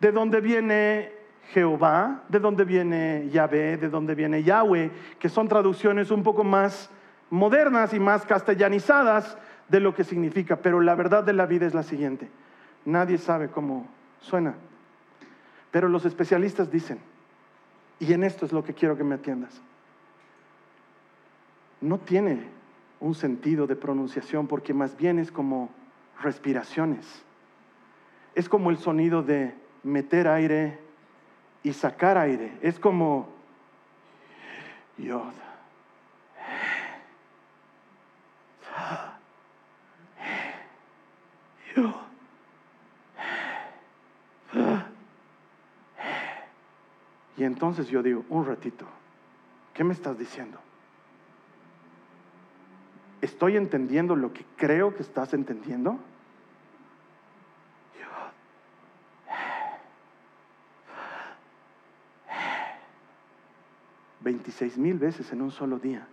[0.00, 1.12] ¿De dónde viene
[1.52, 2.22] Jehová?
[2.28, 3.76] ¿De dónde viene Yahvé?
[3.76, 4.90] ¿De dónde viene Yahweh?
[5.18, 6.90] Que son traducciones un poco más
[7.30, 9.36] modernas y más castellanizadas
[9.68, 10.56] de lo que significa.
[10.56, 12.28] Pero la verdad de la vida es la siguiente.
[12.84, 13.88] Nadie sabe cómo
[14.20, 14.54] suena.
[15.70, 16.98] Pero los especialistas dicen,
[17.98, 19.60] y en esto es lo que quiero que me atiendas,
[21.80, 22.48] no tiene
[23.00, 25.70] un sentido de pronunciación porque más bien es como
[26.22, 27.22] respiraciones.
[28.34, 30.78] Es como el sonido de meter aire
[31.62, 32.58] y sacar aire.
[32.62, 33.28] Es como
[34.98, 35.32] Yod.
[47.38, 48.84] Y entonces yo digo, un ratito,
[49.72, 50.58] ¿qué me estás diciendo?
[53.20, 56.00] ¿Estoy entendiendo lo que creo que estás entendiendo?
[64.28, 66.06] 26 mil veces en un solo día.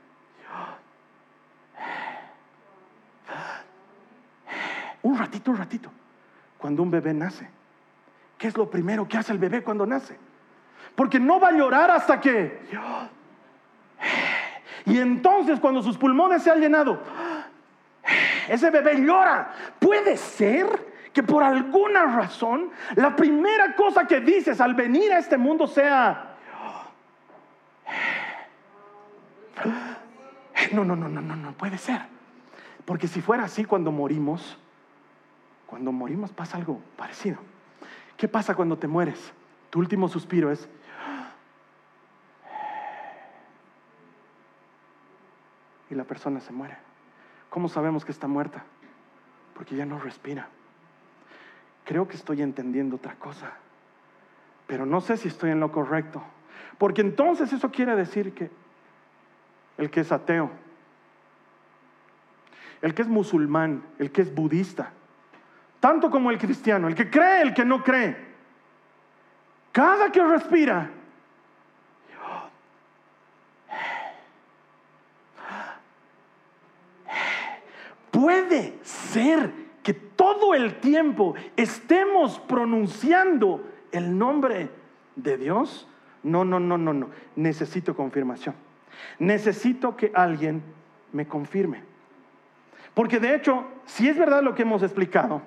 [5.01, 5.91] Un ratito, un ratito.
[6.58, 7.49] Cuando un bebé nace,
[8.38, 10.17] ¿qué es lo primero que hace el bebé cuando nace?
[10.95, 12.62] Porque no va a llorar hasta que...
[14.86, 17.01] Y entonces cuando sus pulmones se han llenado,
[18.47, 19.51] ese bebé llora.
[19.78, 20.67] Puede ser
[21.12, 26.34] que por alguna razón la primera cosa que dices al venir a este mundo sea,
[30.75, 32.01] no, no, no, no, no, no puede ser.
[32.85, 34.57] Porque si fuera así cuando morimos,
[35.65, 37.38] cuando morimos pasa algo parecido.
[38.17, 39.33] ¿Qué pasa cuando te mueres?
[39.69, 40.69] Tu último suspiro es...
[45.89, 46.77] Y la persona se muere.
[47.49, 48.63] ¿Cómo sabemos que está muerta?
[49.53, 50.49] Porque ya no respira.
[51.83, 53.53] Creo que estoy entendiendo otra cosa,
[54.65, 56.23] pero no sé si estoy en lo correcto.
[56.77, 58.49] Porque entonces eso quiere decir que
[59.77, 60.49] el que es ateo,
[62.81, 64.91] el que es musulmán, el que es budista,
[65.79, 68.15] tanto como el cristiano, el que cree, el que no cree.
[69.71, 70.89] Cada que respira,
[78.09, 79.51] puede ser
[79.83, 84.69] que todo el tiempo estemos pronunciando el nombre
[85.15, 85.88] de Dios.
[86.23, 87.09] No, no, no, no, no.
[87.35, 88.55] Necesito confirmación.
[89.19, 90.63] Necesito que alguien
[91.11, 91.83] me confirme.
[92.95, 95.43] Porque de hecho, si es verdad lo que hemos explicado,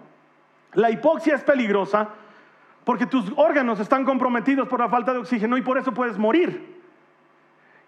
[0.74, 2.10] la hipoxia es peligrosa
[2.84, 6.78] porque tus órganos están comprometidos por la falta de oxígeno y por eso puedes morir.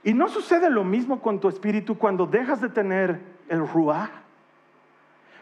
[0.02, 4.10] Y no sucede lo mismo con tu espíritu cuando dejas de tener el ruah.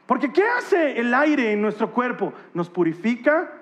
[0.06, 2.32] Porque ¿qué hace el aire en nuestro cuerpo?
[2.54, 3.52] Nos purifica,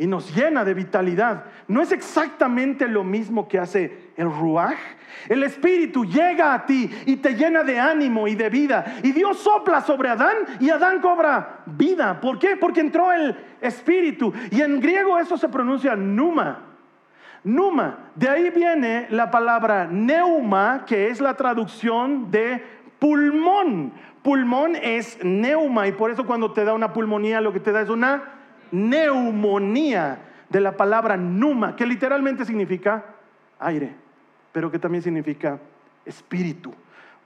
[0.00, 1.44] y nos llena de vitalidad.
[1.68, 4.74] No es exactamente lo mismo que hace el ruaj.
[5.28, 8.94] El Espíritu llega a ti y te llena de ánimo y de vida.
[9.02, 12.18] Y Dios sopla sobre Adán y Adán cobra vida.
[12.18, 12.56] ¿Por qué?
[12.56, 14.32] Porque entró el Espíritu.
[14.50, 16.62] Y en griego eso se pronuncia numa.
[17.44, 18.10] Numa.
[18.14, 22.64] De ahí viene la palabra neuma, que es la traducción de
[22.98, 23.92] pulmón.
[24.22, 27.82] Pulmón es neuma y por eso cuando te da una pulmonía lo que te da
[27.82, 28.39] es una
[28.72, 33.04] neumonía de la palabra numa, que literalmente significa
[33.58, 33.94] aire,
[34.52, 35.58] pero que también significa
[36.04, 36.72] espíritu.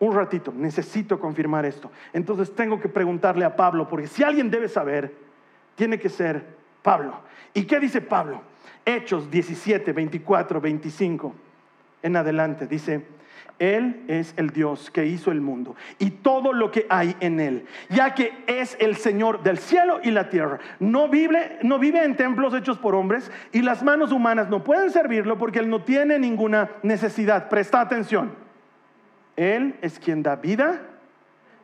[0.00, 1.90] Un ratito, necesito confirmar esto.
[2.12, 5.14] Entonces tengo que preguntarle a Pablo, porque si alguien debe saber,
[5.76, 6.44] tiene que ser
[6.82, 7.14] Pablo.
[7.54, 8.42] ¿Y qué dice Pablo?
[8.84, 11.34] Hechos 17, 24, 25
[12.02, 12.66] en adelante.
[12.66, 13.06] Dice,
[13.58, 17.66] él es el Dios que hizo el mundo y todo lo que hay en él,
[17.88, 20.58] ya que es el Señor del cielo y la tierra.
[20.80, 24.90] No vive, no vive en templos hechos por hombres y las manos humanas no pueden
[24.90, 27.48] servirlo porque Él no tiene ninguna necesidad.
[27.48, 28.32] Presta atención.
[29.36, 30.82] Él es quien da vida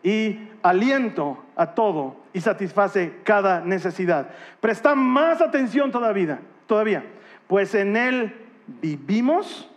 [0.03, 4.31] y aliento a todo y satisface cada necesidad.
[4.61, 7.05] Presta más atención todavía, todavía,
[7.47, 8.35] pues en Él
[8.81, 9.69] vivimos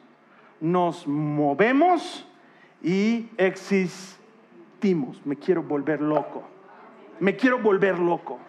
[0.63, 2.26] nos movemos
[2.82, 5.23] y existimos.
[5.26, 6.43] Me quiero volver loco.
[7.19, 8.39] Me quiero volver loco.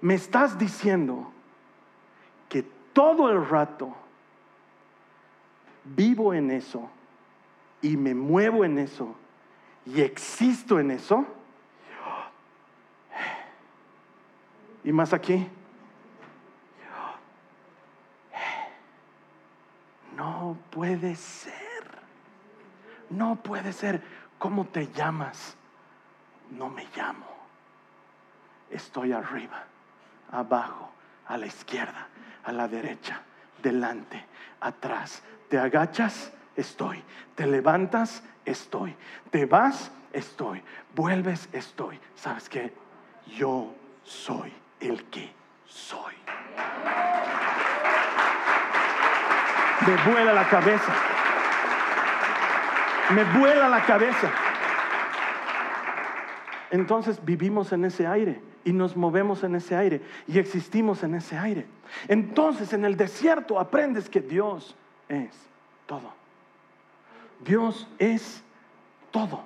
[0.00, 1.32] Me estás diciendo
[2.48, 3.96] que todo el rato
[5.96, 6.88] vivo en eso
[7.82, 9.16] y me muevo en eso
[9.94, 11.24] y existo en eso,
[14.84, 15.46] y más aquí,
[20.18, 21.54] no puede ser,
[23.08, 24.02] no puede ser,
[24.38, 25.56] ¿cómo te llamas?
[26.50, 27.26] No me llamo,
[28.68, 29.64] estoy arriba,
[30.30, 30.90] abajo,
[31.26, 32.08] a la izquierda,
[32.44, 33.22] a la derecha,
[33.62, 34.24] delante,
[34.60, 37.02] atrás, te agachas, estoy.
[37.34, 38.94] Te levantas, estoy.
[39.30, 40.62] Te vas, estoy.
[40.94, 41.98] Vuelves, estoy.
[42.16, 42.74] ¿Sabes qué?
[43.36, 43.72] Yo
[44.04, 45.32] soy el que
[45.66, 46.14] soy.
[49.86, 50.92] Me vuela la cabeza.
[53.10, 54.30] Me vuela la cabeza.
[56.70, 61.38] Entonces vivimos en ese aire y nos movemos en ese aire y existimos en ese
[61.38, 61.66] aire.
[62.06, 64.76] Entonces en el desierto aprendes que Dios
[65.08, 65.30] es
[65.86, 66.12] todo.
[67.40, 68.42] Dios es
[69.10, 69.42] todo.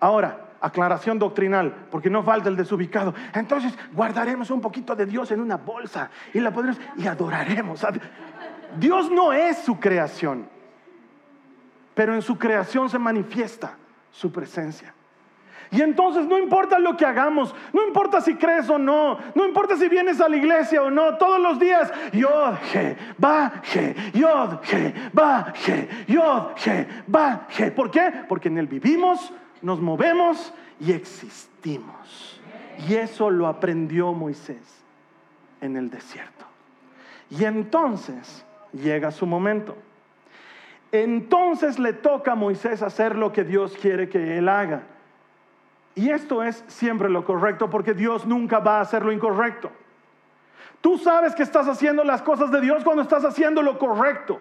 [0.00, 3.14] Ahora, aclaración doctrinal, porque no falta el desubicado.
[3.34, 7.84] Entonces, guardaremos un poquito de Dios en una bolsa y la podremos y adoraremos.
[9.10, 10.48] No es su creación,
[11.94, 13.76] pero en su creación se manifiesta
[14.10, 14.94] su presencia.
[15.70, 19.76] Y entonces no importa lo que hagamos, no importa si crees o no, no importa
[19.76, 24.62] si vienes a la iglesia o no, todos los días, yod, je, ba, je, yod,
[24.62, 27.70] je, ba, je, yod, je, ba, je.
[27.70, 28.24] ¿Por qué?
[28.28, 32.40] Porque en él vivimos, nos movemos y existimos.
[32.88, 34.84] Y eso lo aprendió Moisés
[35.60, 36.46] en el desierto.
[37.30, 39.76] Y entonces llega su momento.
[40.92, 44.82] Entonces le toca a Moisés hacer lo que Dios quiere que él haga.
[45.94, 49.70] Y esto es siempre lo correcto porque Dios nunca va a hacer lo incorrecto.
[50.80, 54.40] Tú sabes que estás haciendo las cosas de Dios cuando estás haciendo lo correcto.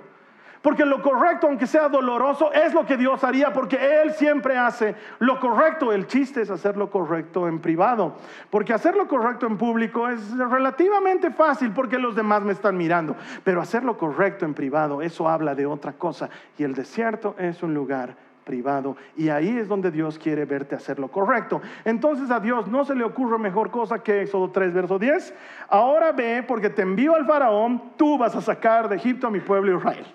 [0.68, 4.96] Porque lo correcto, aunque sea doloroso, es lo que Dios haría, porque Él siempre hace
[5.20, 5.94] lo correcto.
[5.94, 8.18] El chiste es hacer lo correcto en privado,
[8.50, 13.16] porque hacer lo correcto en público es relativamente fácil porque los demás me están mirando.
[13.46, 16.30] Pero hacer lo correcto en privado, eso habla de otra cosa.
[16.58, 18.98] Y el desierto es un lugar privado.
[19.16, 21.62] Y ahí es donde Dios quiere verte hacer lo correcto.
[21.86, 25.34] Entonces a Dios no se le ocurre mejor cosa que Éxodo 3, verso 10.
[25.70, 29.40] Ahora ve, porque te envío al faraón, tú vas a sacar de Egipto a mi
[29.40, 30.06] pueblo Israel.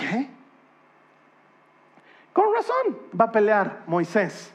[0.00, 0.28] ¿Qué?
[2.32, 4.52] Con razón va a pelear Moisés.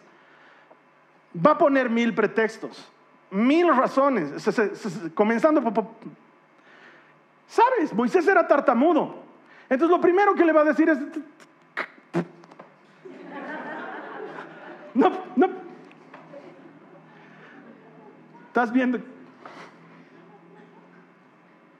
[1.35, 2.89] Va a poner mil pretextos,
[3.29, 4.31] mil razones,
[5.13, 5.85] comenzando por...
[7.47, 7.93] ¿Sabes?
[7.93, 9.23] Moisés era tartamudo.
[9.69, 10.97] Entonces lo primero que le va a decir es,
[14.93, 15.49] no, no.
[18.47, 18.99] ¿Estás viendo?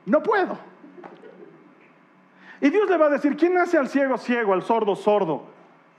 [0.06, 0.75] No puedo.
[2.66, 5.44] Y Dios le va a decir, ¿quién hace al ciego ciego, al sordo sordo?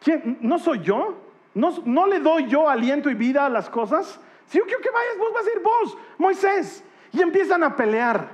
[0.03, 0.39] ¿Quién?
[0.41, 1.17] ¿No soy yo?
[1.55, 4.19] ¿No, ¿No le doy yo aliento y vida a las cosas?
[4.49, 6.83] Si yo quiero que vayas, vos vas a ir vos, Moisés.
[7.13, 8.31] Y empiezan a pelear.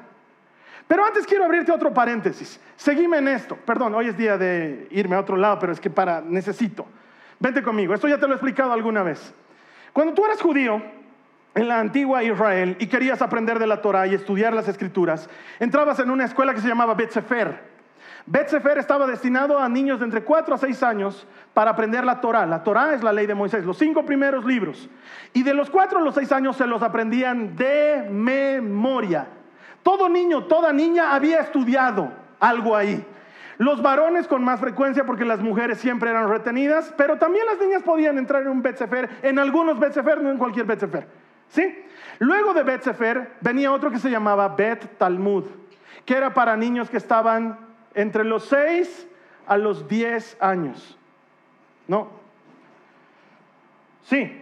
[0.89, 2.59] Pero antes quiero abrirte otro paréntesis.
[2.75, 3.55] Seguime en esto.
[3.67, 6.87] Perdón, hoy es día de irme a otro lado, pero es que para necesito.
[7.39, 9.35] Vente conmigo, esto ya te lo he explicado alguna vez.
[9.93, 10.81] Cuando tú eras judío
[11.55, 15.29] en la antigua Israel y querías aprender de la Torah y estudiar las escrituras,
[15.61, 17.73] entrabas en una escuela que se llamaba Bet Sefer.
[18.27, 22.21] Bet Sefer estaba destinado a niños de entre 4 a 6 años para aprender la
[22.21, 22.47] Torah.
[22.47, 24.89] La Torah es la ley de Moisés, los cinco primeros libros.
[25.33, 29.27] Y de los 4 a los 6 años se los aprendían de memoria.
[29.83, 33.05] Todo niño, toda niña había estudiado algo ahí.
[33.59, 37.83] Los varones con más frecuencia porque las mujeres siempre eran retenidas, pero también las niñas
[37.83, 41.07] podían entrar en un Betsefer, en algunos Betsefer, no en cualquier Betsefer.
[41.49, 41.85] ¿Sí?
[42.19, 45.45] Luego de Betsefer venía otro que se llamaba Bet Talmud,
[46.05, 49.09] que era para niños que estaban entre los 6
[49.47, 50.99] a los 10 años.
[51.89, 52.09] ¿No?
[54.05, 54.41] Sí,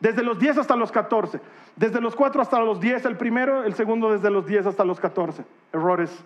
[0.00, 1.40] desde los 10 hasta los 14.
[1.76, 5.00] Desde los 4 hasta los 10 el primero, el segundo desde los 10 hasta los
[5.00, 5.44] 14.
[5.72, 6.24] Errores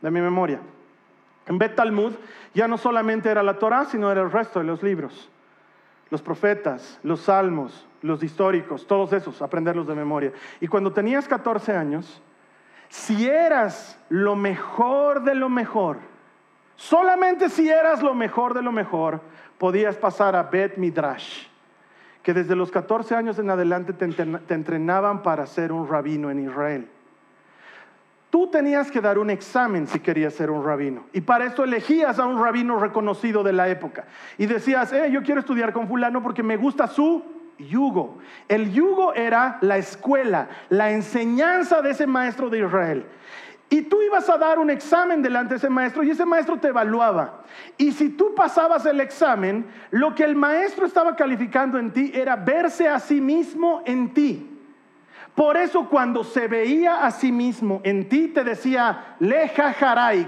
[0.00, 0.60] de mi memoria.
[1.46, 2.12] En Bet Talmud
[2.54, 5.30] ya no solamente era la Torah, sino era el resto de los libros.
[6.10, 10.32] Los profetas, los salmos, los históricos, todos esos, aprenderlos de memoria.
[10.60, 12.22] Y cuando tenías 14 años,
[12.88, 15.98] si eras lo mejor de lo mejor,
[16.76, 19.20] solamente si eras lo mejor de lo mejor,
[19.58, 21.46] podías pasar a Bet Midrash,
[22.22, 26.88] que desde los 14 años en adelante te entrenaban para ser un rabino en Israel.
[28.30, 31.06] Tú tenías que dar un examen si querías ser un rabino.
[31.14, 34.04] Y para esto elegías a un rabino reconocido de la época.
[34.36, 37.24] Y decías, eh, yo quiero estudiar con fulano porque me gusta su
[37.58, 38.18] yugo.
[38.48, 43.06] El yugo era la escuela, la enseñanza de ese maestro de Israel.
[43.70, 46.68] Y tú ibas a dar un examen delante de ese maestro y ese maestro te
[46.68, 47.42] evaluaba.
[47.76, 52.34] Y si tú pasabas el examen, lo que el maestro estaba calificando en ti era
[52.34, 54.54] verse a sí mismo en ti.
[55.34, 59.74] Por eso cuando se veía a sí mismo en ti, te decía, leja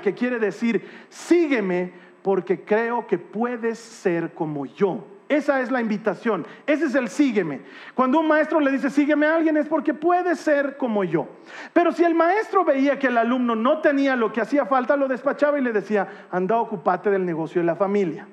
[0.03, 5.05] que quiere decir, sígueme porque creo que puedes ser como yo.
[5.31, 7.61] Esa es la invitación, ese es el sígueme.
[7.95, 11.29] Cuando un maestro le dice sígueme a alguien es porque puede ser como yo.
[11.73, 15.07] Pero si el maestro veía que el alumno no tenía lo que hacía falta, lo
[15.07, 18.27] despachaba y le decía, anda, ocupate del negocio de la familia.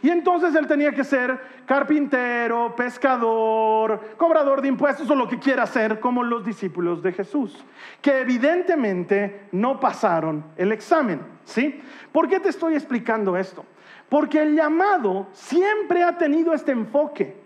[0.00, 5.66] Y entonces él tenía que ser carpintero, pescador, cobrador de impuestos o lo que quiera
[5.66, 7.62] ser como los discípulos de Jesús,
[8.00, 11.78] que evidentemente no pasaron el examen, ¿sí?
[12.10, 13.66] ¿Por qué te estoy explicando esto?
[14.08, 17.36] Porque el llamado siempre ha tenido este enfoque.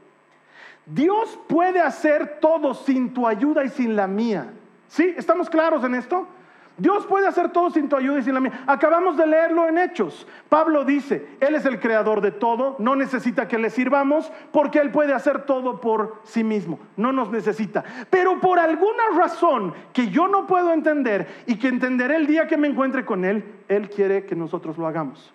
[0.86, 4.52] Dios puede hacer todo sin tu ayuda y sin la mía.
[4.88, 5.14] ¿Sí?
[5.16, 6.26] ¿Estamos claros en esto?
[6.78, 8.64] Dios puede hacer todo sin tu ayuda y sin la mía.
[8.66, 10.26] Acabamos de leerlo en Hechos.
[10.48, 14.90] Pablo dice, Él es el creador de todo, no necesita que le sirvamos porque Él
[14.90, 17.84] puede hacer todo por sí mismo, no nos necesita.
[18.08, 22.56] Pero por alguna razón que yo no puedo entender y que entenderé el día que
[22.56, 25.32] me encuentre con Él, Él quiere que nosotros lo hagamos.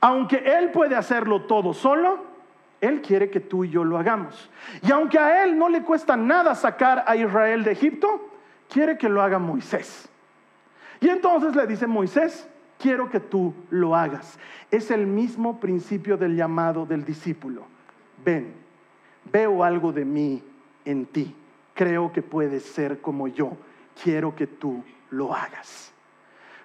[0.00, 2.24] Aunque Él puede hacerlo todo solo,
[2.80, 4.50] Él quiere que tú y yo lo hagamos.
[4.82, 8.30] Y aunque a Él no le cuesta nada sacar a Israel de Egipto,
[8.68, 10.08] quiere que lo haga Moisés.
[11.00, 14.38] Y entonces le dice Moisés, quiero que tú lo hagas.
[14.70, 17.64] Es el mismo principio del llamado del discípulo.
[18.24, 18.54] Ven,
[19.32, 20.42] veo algo de mí
[20.84, 21.34] en ti.
[21.74, 23.56] Creo que puedes ser como yo.
[24.02, 25.92] Quiero que tú lo hagas.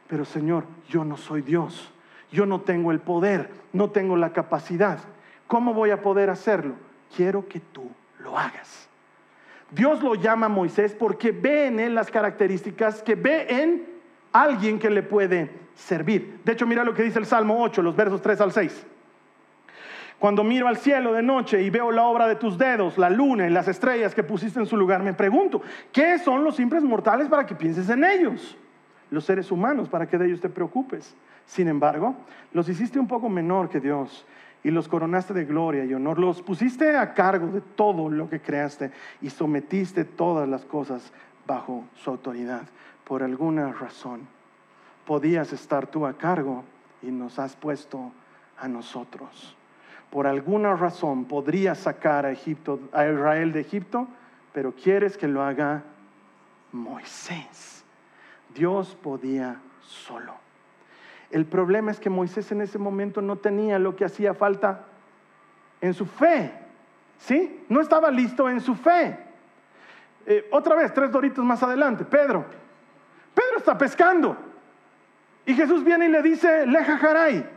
[0.08, 1.92] Pero Señor, yo no soy Dios
[2.36, 5.00] yo no tengo el poder, no tengo la capacidad.
[5.48, 6.76] ¿Cómo voy a poder hacerlo?
[7.16, 8.90] Quiero que tú lo hagas.
[9.72, 13.88] Dios lo llama a Moisés porque ve en él las características que ve en
[14.34, 16.42] alguien que le puede servir.
[16.44, 18.86] De hecho, mira lo que dice el Salmo 8, los versos 3 al 6.
[20.20, 23.48] Cuando miro al cielo de noche y veo la obra de tus dedos, la luna
[23.48, 25.62] y las estrellas que pusiste en su lugar, me pregunto,
[25.92, 28.58] ¿qué son los simples mortales para que pienses en ellos?
[29.10, 31.16] Los seres humanos para que de ellos te preocupes.
[31.46, 32.16] Sin embargo,
[32.54, 34.26] los hiciste un poco menor que Dios
[34.64, 36.18] y los coronaste de gloria y honor.
[36.18, 38.92] Los pusiste a cargo de todo lo que creaste
[39.22, 41.14] y sometiste todas las cosas
[41.46, 42.64] bajo su autoridad.
[43.04, 44.28] Por alguna razón,
[45.06, 46.64] podías estar tú a cargo
[47.04, 48.12] y nos has puesto
[48.58, 49.56] a nosotros.
[50.10, 54.08] Por alguna razón podrías sacar a, Egipto, a Israel de Egipto,
[54.54, 55.84] pero quieres que lo haga
[56.72, 57.84] Moisés.
[58.56, 60.45] Dios podía solo.
[61.32, 64.86] El problema es que Moisés en ese momento no tenía lo que hacía falta
[65.82, 66.52] en su fe.
[67.18, 67.64] ¿Sí?
[67.70, 69.18] No estaba listo en su fe.
[70.26, 72.46] Eh, otra vez, tres doritos más adelante, Pedro.
[73.34, 74.38] Pedro está pescando.
[75.46, 77.48] Y Jesús viene y le dice, leja jaray.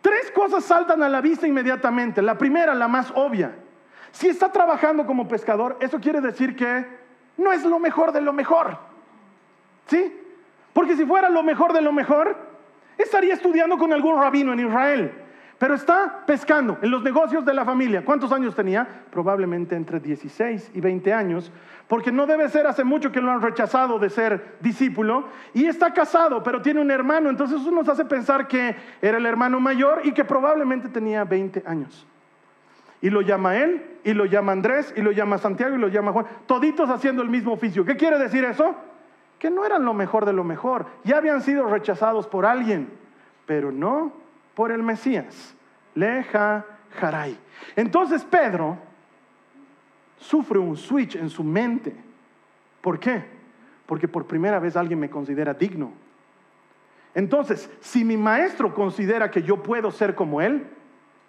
[0.00, 2.22] Tres cosas saltan a la vista inmediatamente.
[2.22, 3.54] La primera, la más obvia.
[4.12, 6.86] Si está trabajando como pescador, eso quiere decir que
[7.36, 8.78] no es lo mejor de lo mejor.
[9.86, 10.20] ¿Sí?
[10.76, 12.36] Porque si fuera lo mejor de lo mejor,
[12.98, 15.10] estaría estudiando con algún rabino en Israel.
[15.56, 18.04] Pero está pescando en los negocios de la familia.
[18.04, 18.86] ¿Cuántos años tenía?
[19.10, 21.50] Probablemente entre 16 y 20 años,
[21.88, 25.28] porque no debe ser hace mucho que lo han rechazado de ser discípulo.
[25.54, 27.30] Y está casado, pero tiene un hermano.
[27.30, 31.62] Entonces eso nos hace pensar que era el hermano mayor y que probablemente tenía 20
[31.64, 32.06] años.
[33.00, 36.12] Y lo llama él, y lo llama Andrés, y lo llama Santiago, y lo llama
[36.12, 36.26] Juan.
[36.44, 37.82] Toditos haciendo el mismo oficio.
[37.82, 38.76] ¿Qué quiere decir eso?
[39.38, 42.88] Que no eran lo mejor de lo mejor, ya habían sido rechazados por alguien,
[43.44, 44.12] pero no
[44.54, 45.54] por el Mesías.
[45.94, 46.64] Leja
[46.98, 47.38] Jaray.
[47.74, 48.78] Entonces Pedro
[50.18, 51.94] sufre un switch en su mente.
[52.80, 53.24] ¿Por qué?
[53.86, 55.92] Porque por primera vez alguien me considera digno.
[57.14, 60.66] Entonces, si mi maestro considera que yo puedo ser como él,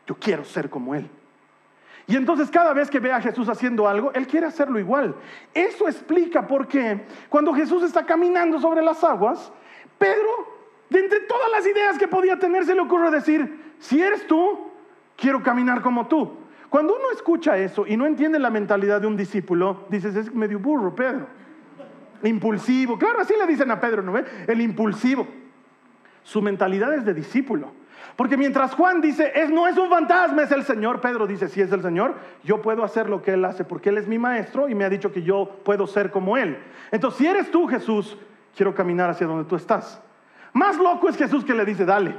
[0.06, 1.10] yo quiero ser como él.
[2.08, 5.14] Y entonces cada vez que ve a Jesús haciendo algo, Él quiere hacerlo igual.
[5.54, 9.52] Eso explica por qué cuando Jesús está caminando sobre las aguas,
[9.98, 10.58] Pedro,
[10.90, 14.72] de entre todas las ideas que podía tener, se le ocurre decir, si eres tú,
[15.18, 16.38] quiero caminar como tú.
[16.70, 20.60] Cuando uno escucha eso y no entiende la mentalidad de un discípulo, dices, es medio
[20.60, 21.28] burro, Pedro.
[22.24, 22.98] Impulsivo.
[22.98, 24.24] Claro, así le dicen a Pedro, ¿no ve?
[24.48, 25.28] El impulsivo.
[26.24, 27.72] Su mentalidad es de discípulo.
[28.16, 31.62] Porque mientras Juan dice, es, no es un fantasma, es el Señor, Pedro dice, si
[31.62, 34.68] es el Señor, yo puedo hacer lo que Él hace, porque Él es mi maestro
[34.70, 36.58] y me ha dicho que yo puedo ser como Él.
[36.92, 38.18] Entonces, si eres tú, Jesús,
[38.56, 40.02] quiero caminar hacia donde tú estás.
[40.54, 42.16] Más loco es Jesús que le dice, dale.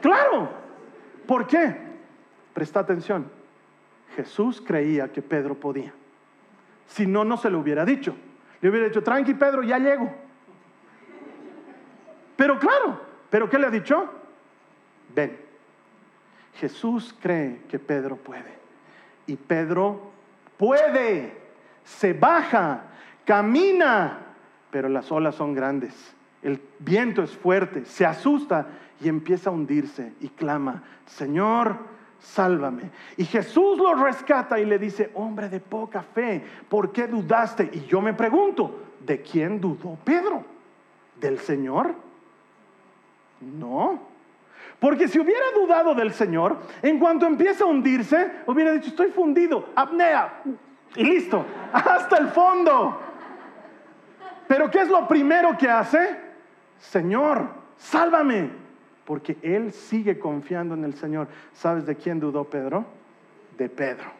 [0.00, 0.48] Claro.
[1.26, 1.76] ¿Por qué?
[2.54, 3.28] Presta atención.
[4.14, 5.92] Jesús creía que Pedro podía.
[6.86, 8.14] Si no, no se lo hubiera dicho.
[8.60, 10.14] Le hubiera dicho, tranqui Pedro, ya llego.
[12.36, 13.00] Pero claro,
[13.30, 14.08] ¿pero qué le ha dicho?
[15.14, 15.36] Ven.
[16.54, 18.54] Jesús cree que Pedro puede.
[19.26, 20.10] Y Pedro
[20.56, 21.36] puede,
[21.84, 22.84] se baja,
[23.24, 24.18] camina,
[24.70, 26.14] pero las olas son grandes.
[26.42, 28.68] El viento es fuerte, se asusta
[29.00, 31.76] y empieza a hundirse y clama, Señor,
[32.20, 32.90] sálvame.
[33.16, 37.68] Y Jesús lo rescata y le dice, hombre de poca fe, ¿por qué dudaste?
[37.72, 40.44] Y yo me pregunto, ¿de quién dudó Pedro?
[41.20, 41.94] ¿Del Señor?
[43.40, 44.15] No.
[44.78, 49.70] Porque si hubiera dudado del Señor, en cuanto empieza a hundirse, hubiera dicho, estoy fundido,
[49.74, 50.42] apnea,
[50.94, 53.00] y listo, hasta el fondo.
[54.46, 56.16] Pero ¿qué es lo primero que hace?
[56.78, 58.50] Señor, sálvame,
[59.04, 61.28] porque él sigue confiando en el Señor.
[61.52, 62.84] ¿Sabes de quién dudó Pedro?
[63.56, 64.10] De Pedro.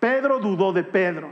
[0.00, 1.28] Pedro dudó de Pedro.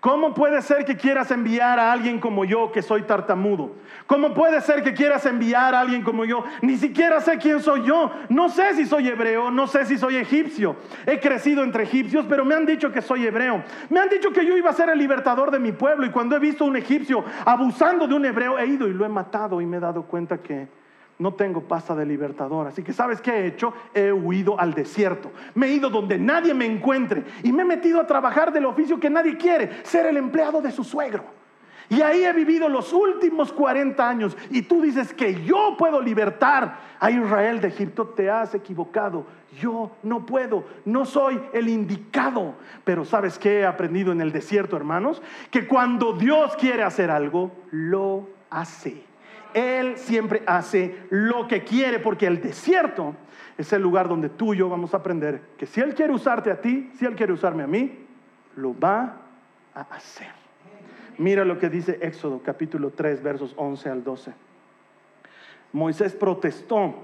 [0.00, 3.72] ¿Cómo puede ser que quieras enviar a alguien como yo que soy tartamudo?
[4.06, 6.44] ¿Cómo puede ser que quieras enviar a alguien como yo?
[6.62, 8.12] Ni siquiera sé quién soy yo.
[8.28, 10.76] No sé si soy hebreo, no sé si soy egipcio.
[11.04, 13.64] He crecido entre egipcios, pero me han dicho que soy hebreo.
[13.90, 16.36] Me han dicho que yo iba a ser el libertador de mi pueblo y cuando
[16.36, 19.60] he visto a un egipcio abusando de un hebreo, he ido y lo he matado
[19.60, 20.68] y me he dado cuenta que
[21.18, 22.66] no tengo pasta de libertador.
[22.66, 23.72] Así que ¿sabes qué he hecho?
[23.92, 25.30] He huido al desierto.
[25.54, 29.00] Me he ido donde nadie me encuentre y me he metido a trabajar del oficio
[29.00, 31.24] que nadie quiere, ser el empleado de su suegro.
[31.90, 34.36] Y ahí he vivido los últimos 40 años.
[34.50, 38.08] Y tú dices que yo puedo libertar a Israel de Egipto.
[38.08, 39.24] Te has equivocado.
[39.58, 40.64] Yo no puedo.
[40.84, 42.54] No soy el indicado.
[42.84, 45.22] Pero ¿sabes qué he aprendido en el desierto, hermanos?
[45.50, 49.07] Que cuando Dios quiere hacer algo, lo hace.
[49.54, 53.14] Él siempre hace lo que quiere porque el desierto
[53.56, 56.50] es el lugar donde tú y yo vamos a aprender que si Él quiere usarte
[56.50, 58.06] a ti, si Él quiere usarme a mí,
[58.56, 59.16] lo va
[59.74, 60.30] a hacer.
[61.18, 64.32] Mira lo que dice Éxodo capítulo 3 versos 11 al 12.
[65.72, 66.94] Moisés protestó.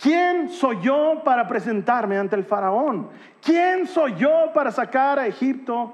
[0.00, 3.08] ¿Quién soy yo para presentarme ante el faraón?
[3.42, 5.92] ¿Quién soy yo para sacar a Egipto,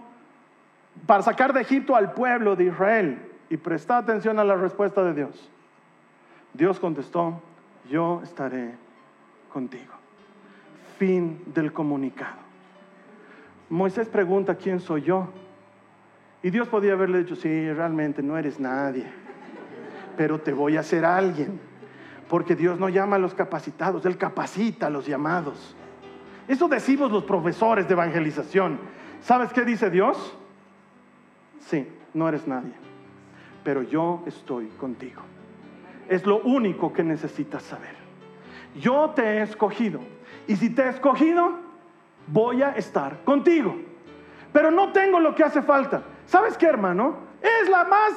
[1.06, 3.18] para sacar de Egipto al pueblo de Israel?
[3.48, 5.50] Y presta atención a la respuesta de Dios.
[6.54, 7.42] Dios contestó,
[7.90, 8.76] yo estaré
[9.52, 9.92] contigo.
[10.98, 12.44] Fin del comunicado.
[13.68, 15.28] Moisés pregunta, ¿quién soy yo?
[16.44, 19.04] Y Dios podía haberle dicho, sí, realmente no eres nadie,
[20.16, 21.58] pero te voy a hacer alguien.
[22.28, 25.74] Porque Dios no llama a los capacitados, Él capacita a los llamados.
[26.46, 28.78] Eso decimos los profesores de evangelización.
[29.20, 30.36] ¿Sabes qué dice Dios?
[31.60, 32.72] Sí, no eres nadie,
[33.64, 35.22] pero yo estoy contigo.
[36.08, 37.94] Es lo único que necesitas saber.
[38.76, 40.00] Yo te he escogido.
[40.46, 41.58] Y si te he escogido,
[42.26, 43.76] voy a estar contigo.
[44.52, 46.02] Pero no tengo lo que hace falta.
[46.26, 47.16] ¿Sabes qué, hermano?
[47.42, 48.12] Es la más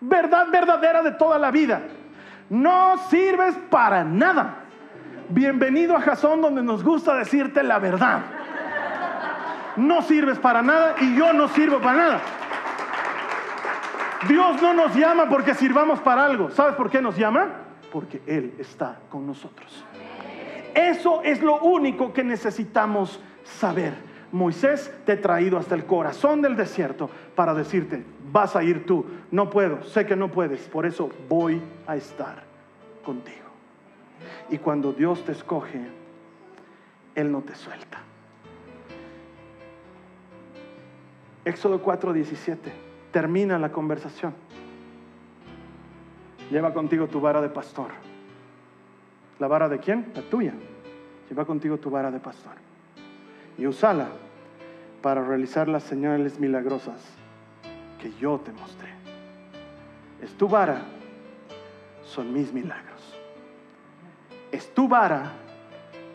[0.00, 1.82] verdad verdadera de toda la vida.
[2.50, 4.64] No sirves para nada.
[5.28, 8.20] Bienvenido a Jasón donde nos gusta decirte la verdad.
[9.76, 12.20] No sirves para nada y yo no sirvo para nada.
[14.28, 16.50] Dios no nos llama porque sirvamos para algo.
[16.50, 17.50] ¿Sabes por qué nos llama?
[17.90, 19.84] Porque Él está con nosotros.
[20.74, 23.94] Eso es lo único que necesitamos saber.
[24.30, 29.04] Moisés te he traído hasta el corazón del desierto para decirte, vas a ir tú.
[29.30, 32.44] No puedo, sé que no puedes, por eso voy a estar
[33.04, 33.36] contigo.
[34.48, 35.80] Y cuando Dios te escoge,
[37.14, 37.98] Él no te suelta.
[41.44, 44.34] Éxodo 4:17 termina la conversación.
[46.50, 47.90] Lleva contigo tu vara de pastor.
[49.38, 50.12] ¿La vara de quién?
[50.14, 50.54] La tuya.
[51.28, 52.52] Lleva contigo tu vara de pastor.
[53.58, 54.08] Y usala
[55.02, 57.00] para realizar las señales milagrosas
[58.00, 58.90] que yo te mostré.
[60.20, 60.82] Es tu vara,
[62.04, 63.18] son mis milagros.
[64.50, 65.32] Es tu vara,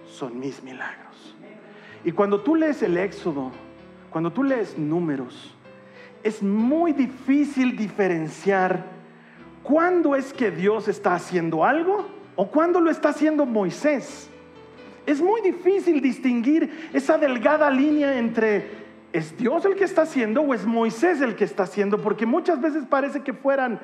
[0.07, 1.35] son mis milagros.
[2.03, 3.51] Y cuando tú lees el Éxodo,
[4.09, 5.56] cuando tú lees números,
[6.27, 8.83] es muy difícil diferenciar
[9.63, 12.05] cuándo es que Dios está haciendo algo
[12.35, 14.29] o cuándo lo está haciendo Moisés.
[15.05, 18.69] Es muy difícil distinguir esa delgada línea entre
[19.13, 21.97] ¿es Dios el que está haciendo o es Moisés el que está haciendo?
[22.01, 23.79] Porque muchas veces parece que fueran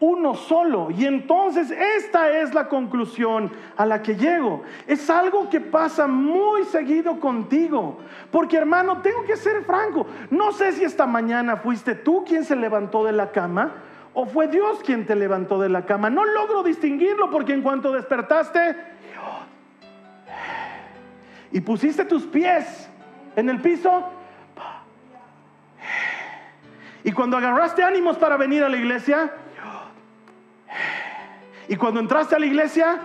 [0.00, 0.90] uno solo.
[0.90, 4.62] Y entonces esta es la conclusión a la que llego.
[4.86, 7.98] Es algo que pasa muy seguido contigo.
[8.30, 10.06] Porque hermano, tengo que ser franco.
[10.30, 13.72] No sé si esta mañana fuiste tú quien se levantó de la cama
[14.12, 16.10] o fue Dios quien te levantó de la cama.
[16.10, 18.76] No logro distinguirlo porque en cuanto despertaste
[21.54, 22.88] y pusiste tus pies
[23.36, 24.10] en el piso,
[27.04, 29.30] y cuando agarraste ánimos para venir a la iglesia,
[31.68, 33.00] Y cuando entraste a la iglesia,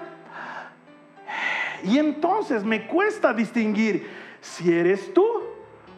[1.83, 4.09] y entonces me cuesta distinguir
[4.41, 5.25] si eres tú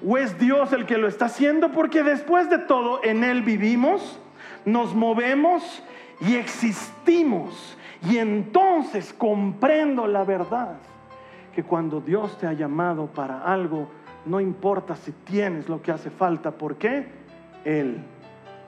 [0.06, 4.20] o es Dios el que lo está haciendo, porque después de todo en Él vivimos,
[4.66, 5.84] nos movemos
[6.20, 7.78] y existimos.
[8.10, 10.78] Y entonces comprendo la verdad,
[11.54, 13.90] que cuando Dios te ha llamado para algo,
[14.26, 17.08] no importa si tienes lo que hace falta, porque
[17.66, 18.04] Él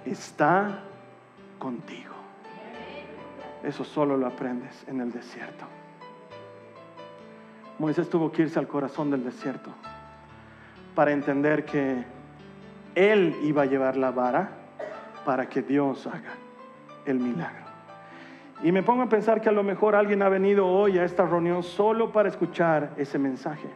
[0.06, 0.80] está
[1.58, 2.13] contigo.
[3.64, 5.66] Eso solo lo aprendes en el desierto.
[7.80, 9.72] Moisés tuvo que irse al corazón del desierto
[10.94, 12.04] para entender que
[12.94, 14.50] él iba a llevar la vara
[15.26, 16.34] para que Dios haga
[17.06, 17.64] el milagro.
[18.62, 21.26] Y me pongo a pensar que a lo mejor alguien ha venido hoy a esta
[21.26, 23.68] reunión solo para escuchar ese mensaje.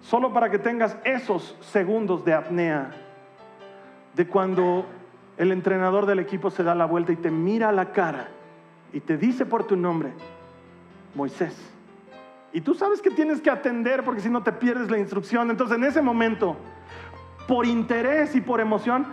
[0.00, 2.90] Solo para que tengas esos segundos de apnea
[4.14, 4.86] de cuando
[5.38, 8.28] el entrenador del equipo se da la vuelta y te mira a la cara
[8.92, 10.12] y te dice por tu nombre,
[11.14, 11.54] Moisés.
[12.52, 15.50] Y tú sabes que tienes que atender porque si no te pierdes la instrucción.
[15.50, 16.56] Entonces en ese momento,
[17.46, 19.06] por interés y por emoción,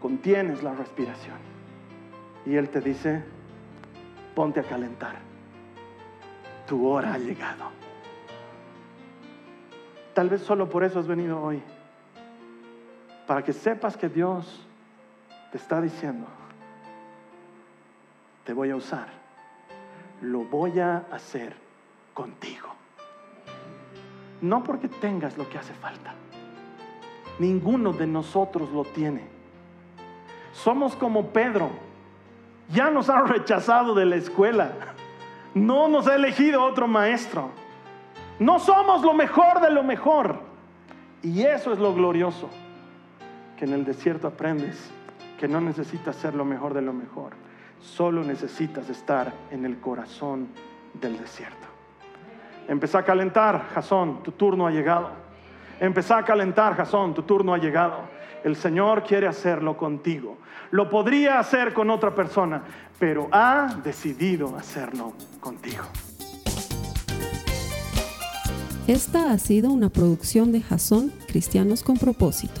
[0.00, 1.36] contienes la respiración.
[2.44, 3.22] Y Él te dice,
[4.34, 5.14] ponte a calentar.
[6.66, 7.70] Tu hora ha llegado.
[10.14, 11.62] Tal vez solo por eso has venido hoy.
[13.28, 14.66] Para que sepas que Dios
[15.52, 16.26] te está diciendo,
[18.44, 19.06] te voy a usar.
[20.22, 21.54] Lo voy a hacer
[22.14, 22.68] contigo.
[24.40, 26.14] No porque tengas lo que hace falta.
[27.38, 29.26] Ninguno de nosotros lo tiene.
[30.52, 31.68] Somos como Pedro.
[32.70, 34.72] Ya nos han rechazado de la escuela.
[35.54, 37.50] No nos ha elegido otro maestro.
[38.38, 40.40] No somos lo mejor de lo mejor.
[41.22, 42.48] Y eso es lo glorioso.
[43.58, 44.90] Que en el desierto aprendes
[45.42, 47.32] que no necesitas ser lo mejor de lo mejor.
[47.80, 50.46] Solo necesitas estar en el corazón
[50.94, 51.66] del desierto.
[52.68, 55.10] Empezá a calentar, Jasón, tu turno ha llegado.
[55.80, 58.02] Empezá a calentar, Jasón, tu turno ha llegado.
[58.44, 60.38] El Señor quiere hacerlo contigo.
[60.70, 62.62] Lo podría hacer con otra persona,
[63.00, 65.82] pero ha decidido hacerlo contigo.
[68.86, 72.60] Esta ha sido una producción de Jasón Cristianos con propósito.